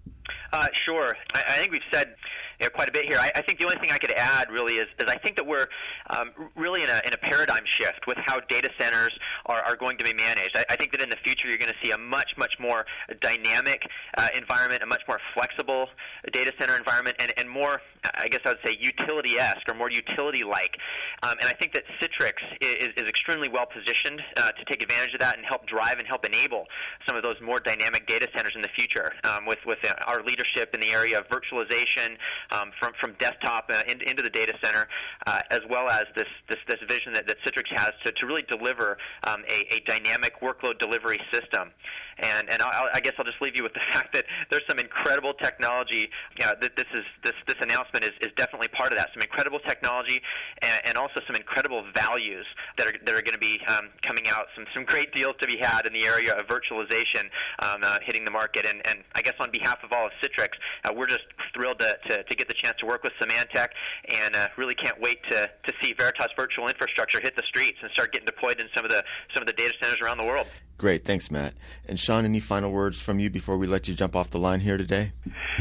Uh, 0.52 0.66
sure. 0.88 1.14
I, 1.34 1.42
I 1.46 1.58
think 1.58 1.72
we've 1.72 1.82
said 1.92 2.14
you 2.60 2.66
know, 2.66 2.70
quite 2.70 2.88
a 2.88 2.92
bit 2.92 3.04
here. 3.06 3.18
I, 3.20 3.30
I 3.34 3.42
think 3.42 3.58
the 3.58 3.66
only 3.66 3.76
thing 3.76 3.90
I 3.92 3.98
could 3.98 4.12
add 4.16 4.50
really 4.50 4.76
is, 4.76 4.86
is 4.98 5.04
I 5.08 5.18
think 5.18 5.36
that 5.36 5.46
we're 5.46 5.66
um, 6.08 6.30
really 6.56 6.82
in 6.82 6.88
a, 6.88 7.00
in 7.06 7.12
a 7.12 7.18
paradigm 7.18 7.64
shift 7.66 8.06
with 8.06 8.16
how 8.24 8.40
data 8.48 8.70
centers 8.78 9.12
are, 9.46 9.62
are 9.62 9.76
going 9.76 9.96
to 9.98 10.04
be 10.04 10.14
managed. 10.14 10.56
I, 10.56 10.64
I 10.70 10.76
think 10.76 10.92
that 10.92 11.02
in 11.02 11.10
the 11.10 11.20
future 11.24 11.48
you're 11.48 11.58
going 11.58 11.72
to 11.72 11.80
see 11.82 11.92
a 11.92 11.98
much, 11.98 12.32
much 12.36 12.54
more 12.58 12.86
dynamic 13.20 13.86
uh, 14.16 14.28
environment, 14.36 14.82
a 14.82 14.86
much 14.86 15.02
more 15.08 15.20
flexible 15.34 15.88
data 16.32 16.52
center 16.58 16.76
environment, 16.76 17.16
and, 17.18 17.32
and 17.36 17.48
more, 17.48 17.80
I 18.04 18.26
guess 18.28 18.40
I 18.44 18.50
would 18.50 18.64
say, 18.64 18.76
utility-esque 18.80 19.68
or 19.70 19.74
more 19.74 19.90
utility-like. 19.90 20.76
Um, 21.22 21.36
and 21.40 21.48
I 21.48 21.52
think 21.52 21.74
that 21.74 21.84
Citrix 22.00 22.34
is, 22.60 22.88
is 22.96 23.08
extremely 23.08 23.48
well 23.48 23.66
positioned 23.66 24.20
uh, 24.36 24.52
to 24.52 24.64
take 24.66 24.82
advantage 24.82 25.14
of 25.14 25.20
that 25.20 25.36
and 25.36 25.44
help 25.46 25.66
drive 25.66 25.98
and 25.98 26.06
help 26.06 26.26
enable 26.26 26.66
some 27.06 27.16
of 27.16 27.22
those 27.22 27.36
more 27.42 27.58
dynamic 27.58 28.06
data 28.06 28.28
centers 28.36 28.52
in 28.54 28.62
the 28.62 28.72
future 28.76 29.12
um, 29.24 29.46
with, 29.46 29.58
with 29.66 29.78
our 30.06 30.22
leadership 30.22 30.74
in 30.74 30.80
the 30.80 30.92
area 30.92 31.18
of 31.18 31.28
virtualization, 31.28 32.16
um, 32.52 32.70
from 32.80 32.92
from 33.00 33.14
desktop 33.18 33.70
uh, 33.72 33.82
in, 33.88 34.00
into 34.02 34.22
the 34.22 34.30
data 34.30 34.52
center, 34.62 34.86
uh, 35.26 35.40
as 35.50 35.60
well 35.68 35.90
as 35.90 36.04
this 36.16 36.28
this, 36.48 36.58
this 36.68 36.80
vision 36.88 37.12
that, 37.12 37.26
that 37.26 37.36
Citrix 37.44 37.68
has 37.76 37.92
to, 38.04 38.12
to 38.12 38.26
really 38.26 38.44
deliver 38.50 38.96
um, 39.34 39.44
a, 39.48 39.74
a 39.74 39.80
dynamic 39.86 40.40
workload 40.40 40.78
delivery 40.78 41.18
system. 41.32 41.70
And 42.18 42.50
and 42.50 42.62
I'll, 42.62 42.88
I 42.94 43.00
guess 43.00 43.14
I'll 43.18 43.24
just 43.24 43.40
leave 43.40 43.56
you 43.56 43.62
with 43.62 43.74
the 43.74 43.84
fact 43.92 44.14
that 44.14 44.24
there's 44.50 44.64
some 44.68 44.78
incredible 44.78 45.34
technology. 45.34 46.10
Uh, 46.42 46.54
that 46.60 46.76
this 46.76 46.88
is 46.94 47.06
this 47.22 47.34
this 47.46 47.56
announcement 47.62 48.04
is, 48.04 48.12
is 48.20 48.32
definitely 48.36 48.68
part 48.68 48.92
of 48.92 48.98
that. 48.98 49.08
Some 49.14 49.22
incredible 49.22 49.60
technology 49.60 50.20
and, 50.62 50.80
and 50.86 50.96
also 50.96 51.20
some 51.26 51.36
incredible 51.36 51.84
values 51.94 52.46
that 52.78 52.86
are 52.88 52.96
that 53.04 53.14
are 53.14 53.22
going 53.22 53.36
to 53.36 53.42
be 53.42 53.60
um, 53.68 53.90
coming 54.02 54.28
out. 54.28 54.46
Some 54.54 54.66
some 54.74 54.84
great 54.84 55.12
deals 55.14 55.34
to 55.40 55.46
be 55.46 55.58
had 55.60 55.86
in 55.86 55.92
the 55.92 56.04
area 56.04 56.32
of 56.32 56.46
virtualization 56.46 57.30
um, 57.60 57.80
uh, 57.82 57.98
hitting 58.04 58.24
the 58.24 58.30
market. 58.30 58.66
And, 58.66 58.80
and 58.86 59.02
I 59.14 59.22
guess 59.22 59.34
on 59.40 59.50
behalf 59.50 59.78
of 59.82 59.92
all 59.92 60.06
of 60.06 60.12
Citrix, 60.22 60.50
uh, 60.84 60.92
we're 60.94 61.06
just 61.06 61.24
thrilled 61.54 61.80
to, 61.80 61.96
to, 62.10 62.22
to 62.22 62.36
get 62.36 62.48
the 62.48 62.54
chance 62.54 62.76
to 62.80 62.86
work 62.86 63.02
with 63.02 63.12
Symantec, 63.20 63.68
and 64.08 64.34
uh, 64.34 64.48
really 64.56 64.74
can't 64.74 65.00
wait 65.00 65.18
to, 65.30 65.48
to 65.66 65.72
see 65.82 65.94
Veritas 65.98 66.28
Virtual 66.36 66.68
Infrastructure 66.68 67.20
hit 67.22 67.36
the 67.36 67.42
streets 67.46 67.78
and 67.82 67.90
start 67.92 68.12
getting 68.12 68.26
deployed 68.26 68.60
in 68.60 68.66
some 68.74 68.84
of 68.84 68.90
the 68.90 69.02
some 69.34 69.42
of 69.42 69.46
the 69.46 69.52
data 69.52 69.74
centers 69.80 69.98
around 70.02 70.18
the 70.18 70.26
world. 70.26 70.46
Great, 70.76 71.04
thanks, 71.04 71.30
Matt. 71.30 71.54
And 71.86 71.98
Sean, 72.00 72.24
any 72.24 72.40
final 72.40 72.72
words 72.72 73.00
from 73.00 73.20
you 73.20 73.30
before 73.30 73.56
we 73.56 73.66
let 73.66 73.86
you 73.86 73.94
jump 73.94 74.16
off 74.16 74.30
the 74.30 74.38
line 74.38 74.60
here 74.60 74.76
today? 74.76 75.12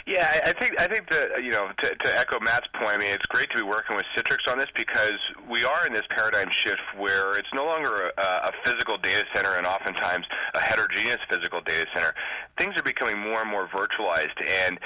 Yeah, 0.06 0.28
I, 0.46 0.52
think 0.54 0.80
I 0.82 0.88
think 0.88 1.10
that 1.12 1.42
you 1.42 1.52
know 1.52 1.70
to, 1.82 1.96
to 1.96 2.20
echo 2.20 2.38
Matt's 2.42 2.68
point. 2.74 2.96
I 2.96 2.98
mean, 2.98 3.14
it's 3.14 3.26
great 3.28 3.50
to 3.52 3.58
be 3.58 3.64
working 3.64 3.96
with 3.96 4.06
Citrix 4.18 4.52
on 4.52 4.58
this 4.58 4.68
because 4.76 5.18
we 5.50 5.64
are 5.64 5.88
in 5.88 5.94
this 5.94 6.04
paradigm 6.10 6.50
shift 6.52 6.82
where 6.98 7.38
it's 7.38 7.48
no 7.54 7.64
longer 7.64 8.12
a, 8.18 8.22
a 8.22 8.52
physical 8.66 8.98
data 8.98 9.24
center 9.34 9.56
and 9.56 9.66
oftentimes 9.66 10.26
a 10.56 10.60
heterogeneous 10.60 11.20
physical 11.32 11.62
data 11.62 11.86
center. 11.96 12.14
Things 12.60 12.74
are 12.78 12.84
becoming 12.84 13.18
more 13.18 13.42
and 13.42 13.50
more 13.50 13.68
virtualized, 13.70 14.36
and 14.68 14.78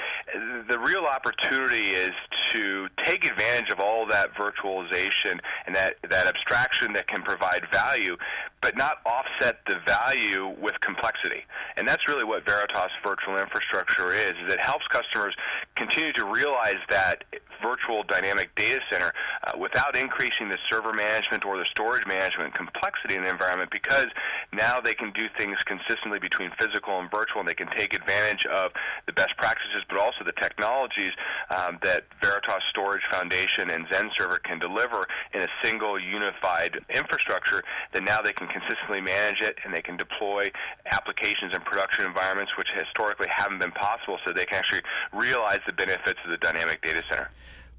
the 0.68 0.78
real 0.78 1.04
opportunity 1.04 1.88
is 1.88 2.12
to 2.54 2.88
take 3.04 3.24
advantage 3.24 3.72
of 3.72 3.80
all 3.80 4.06
that 4.08 4.30
virtualization 4.34 5.40
and 5.66 5.74
that 5.74 5.94
that 6.08 6.26
abstraction 6.26 6.92
that 6.92 7.06
can 7.08 7.22
provide 7.22 7.66
value, 7.72 8.16
but 8.60 8.76
not 8.76 8.94
offset 9.06 9.60
the 9.66 9.76
value 9.86 10.54
with 10.60 10.78
complexity. 10.80 11.44
And 11.76 11.86
that's 11.86 12.06
really 12.08 12.24
what 12.24 12.46
Veritas 12.46 12.90
Virtual 13.06 13.38
Infrastructure 13.38 14.12
is, 14.12 14.34
is 14.46 14.54
it 14.54 14.64
helps 14.64 14.86
customers 14.88 15.34
continue 15.76 16.12
to 16.14 16.24
realize 16.26 16.80
that 16.90 17.24
virtual 17.62 18.02
dynamic 18.04 18.54
data 18.54 18.80
center 18.90 19.12
uh, 19.46 19.52
without 19.58 19.96
increasing 19.96 20.48
the 20.48 20.58
server 20.70 20.92
management 20.92 21.44
or 21.44 21.58
the 21.58 21.66
storage 21.70 22.06
management 22.06 22.54
complexity 22.54 23.14
in 23.14 23.22
the 23.22 23.30
environment 23.30 23.70
because 23.70 24.06
now 24.52 24.80
they 24.80 24.94
can 24.94 25.12
do 25.12 25.26
things 25.36 25.56
consistently 25.64 26.18
between 26.18 26.50
physical 26.60 26.98
and 26.98 27.10
virtual 27.10 27.40
and 27.40 27.48
they 27.48 27.54
can 27.54 27.68
take 27.68 27.94
advantage 27.94 28.46
of 28.46 28.72
the 29.06 29.12
best 29.12 29.36
practices 29.36 29.82
but 29.88 29.98
also 29.98 30.24
the 30.24 30.32
technologies 30.40 31.10
um, 31.50 31.78
that 31.82 32.04
Veritas 32.22 32.62
Storage 32.70 33.02
Foundation 33.10 33.70
and 33.70 33.88
Xen 33.88 34.10
Server 34.16 34.38
can 34.38 34.58
deliver 34.58 35.04
in 35.34 35.42
a 35.42 35.48
single 35.62 35.98
unified 35.98 36.78
infrastructure 36.94 37.62
that 37.92 38.04
now 38.04 38.20
they 38.20 38.32
can 38.32 38.48
consistently 38.48 39.00
manage 39.00 39.40
it 39.40 39.56
and 39.64 39.74
they 39.74 39.82
can 39.82 39.96
deploy 39.96 40.50
applications 40.92 41.54
in 41.54 41.60
production 41.62 42.04
environments 42.04 42.52
which 42.56 42.68
historically 42.78 43.28
haven't 43.30 43.58
been 43.58 43.72
possible 43.72 44.18
so 44.24 44.32
they 44.32 44.44
can 44.44 44.58
actually 44.58 44.82
realize 45.12 45.60
the 45.66 45.72
benefits 45.72 46.18
of 46.24 46.30
the 46.30 46.38
dynamic 46.38 46.82
data 46.82 47.02
center. 47.10 47.30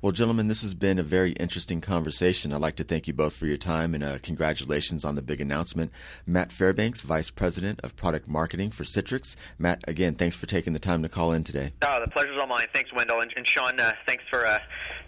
Well, 0.01 0.13
gentlemen, 0.13 0.47
this 0.47 0.61
has 0.61 0.73
been 0.73 0.97
a 0.97 1.03
very 1.03 1.33
interesting 1.33 1.81
conversation. 1.81 2.53
I'd 2.53 2.61
like 2.61 2.77
to 2.77 2.85
thank 2.85 3.09
you 3.09 3.13
both 3.13 3.33
for 3.33 3.47
your 3.47 3.57
time 3.57 3.93
and 3.93 4.01
uh, 4.01 4.17
congratulations 4.23 5.03
on 5.03 5.15
the 5.15 5.21
big 5.21 5.41
announcement. 5.41 5.91
Matt 6.25 6.53
Fairbanks, 6.53 7.01
Vice 7.01 7.29
President 7.29 7.81
of 7.83 7.97
Product 7.97 8.25
Marketing 8.25 8.71
for 8.71 8.85
Citrix. 8.85 9.35
Matt, 9.57 9.83
again, 9.89 10.15
thanks 10.15 10.37
for 10.37 10.45
taking 10.45 10.71
the 10.71 10.79
time 10.79 11.03
to 11.03 11.09
call 11.09 11.33
in 11.33 11.43
today. 11.43 11.73
Oh, 11.81 11.99
the 11.99 12.09
pleasure's 12.09 12.37
all 12.39 12.47
mine. 12.47 12.67
Thanks, 12.73 12.93
Wendell. 12.95 13.19
And, 13.19 13.33
and 13.35 13.45
Sean, 13.45 13.77
uh, 13.77 13.91
thanks 14.07 14.23
for 14.31 14.45
uh, 14.45 14.57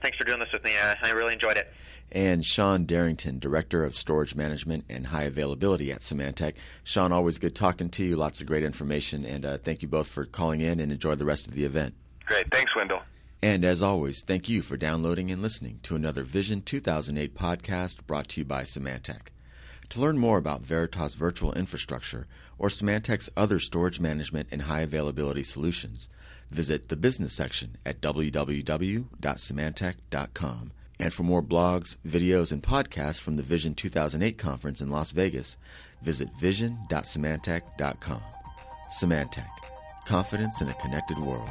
thanks 0.04 0.18
for 0.18 0.26
doing 0.26 0.40
this 0.40 0.50
with 0.52 0.66
me. 0.66 0.74
Uh, 0.78 0.94
I 1.06 1.12
really 1.12 1.36
enjoyed 1.36 1.56
it. 1.56 1.72
And 2.12 2.44
Sean 2.44 2.86
Derrington, 2.86 3.40
Director 3.40 3.86
of 3.86 3.96
Storage 3.96 4.36
Management 4.36 4.84
and 4.90 5.08
High 5.08 5.24
Availability 5.24 5.94
at 5.94 6.02
Symantec. 6.02 6.56
Sean, 6.84 7.14
always 7.14 7.38
good 7.38 7.56
talking 7.56 7.90
to 7.92 8.04
you. 8.04 8.18
Lots 8.18 8.42
of 8.42 8.48
great 8.48 8.64
information. 8.64 9.24
And 9.24 9.46
uh, 9.46 9.58
thank 9.58 9.82
you 9.82 9.88
both 9.88 10.10
for 10.10 10.26
calling 10.26 10.60
in 10.60 10.82
and 10.82 10.92
enjoy 10.92 11.16
the 11.16 11.24
rest 11.24 11.48
of 11.48 11.54
the 11.54 11.64
event. 11.64 11.94
Great. 12.26 12.52
Thanks, 12.52 12.76
Wendell. 12.76 13.00
And 13.44 13.66
as 13.66 13.82
always, 13.82 14.22
thank 14.22 14.50
you 14.50 14.62
for 14.62 14.78
downloading 14.78 15.32
and 15.32 15.42
listening 15.42 15.80
to 15.84 15.96
another 15.96 16.24
Vision 16.24 16.62
2008 16.62 17.36
podcast 17.36 18.06
brought 18.06 18.28
to 18.30 18.42
you 18.42 18.46
by 18.46 18.62
Symantec. 18.62 19.30
To 19.90 20.00
learn 20.00 20.20
more 20.20 20.38
about 20.38 20.62
Veritas 20.62 21.16
Virtual 21.16 21.52
Infrastructure 21.54 22.28
or 22.60 22.70
Symantec's 22.70 23.32
other 23.36 23.60
storage 23.60 24.00
management 24.00 24.50
and 24.52 24.62
high 24.62 24.82
availability 24.82 25.42
solutions, 25.42 26.08
visit 26.52 26.90
the 26.90 26.96
business 26.96 27.34
section 27.34 27.78
at 27.84 28.00
www.symantec.com. 28.00 30.72
And 31.00 31.12
for 31.12 31.24
more 31.24 31.42
blogs, 31.42 31.96
videos, 32.08 32.52
and 32.52 32.62
podcasts 32.62 33.20
from 33.20 33.38
the 33.38 33.44
Vision 33.44 33.74
2008 33.74 34.38
conference 34.38 34.82
in 34.82 34.92
Las 34.92 35.14
Vegas, 35.14 35.58
visit 36.04 36.30
vision.symantec.com. 36.40 38.22
Symantec, 39.02 39.50
confidence 40.06 40.62
in 40.62 40.70
a 40.70 40.76
connected 40.76 41.18
world. 41.18 41.50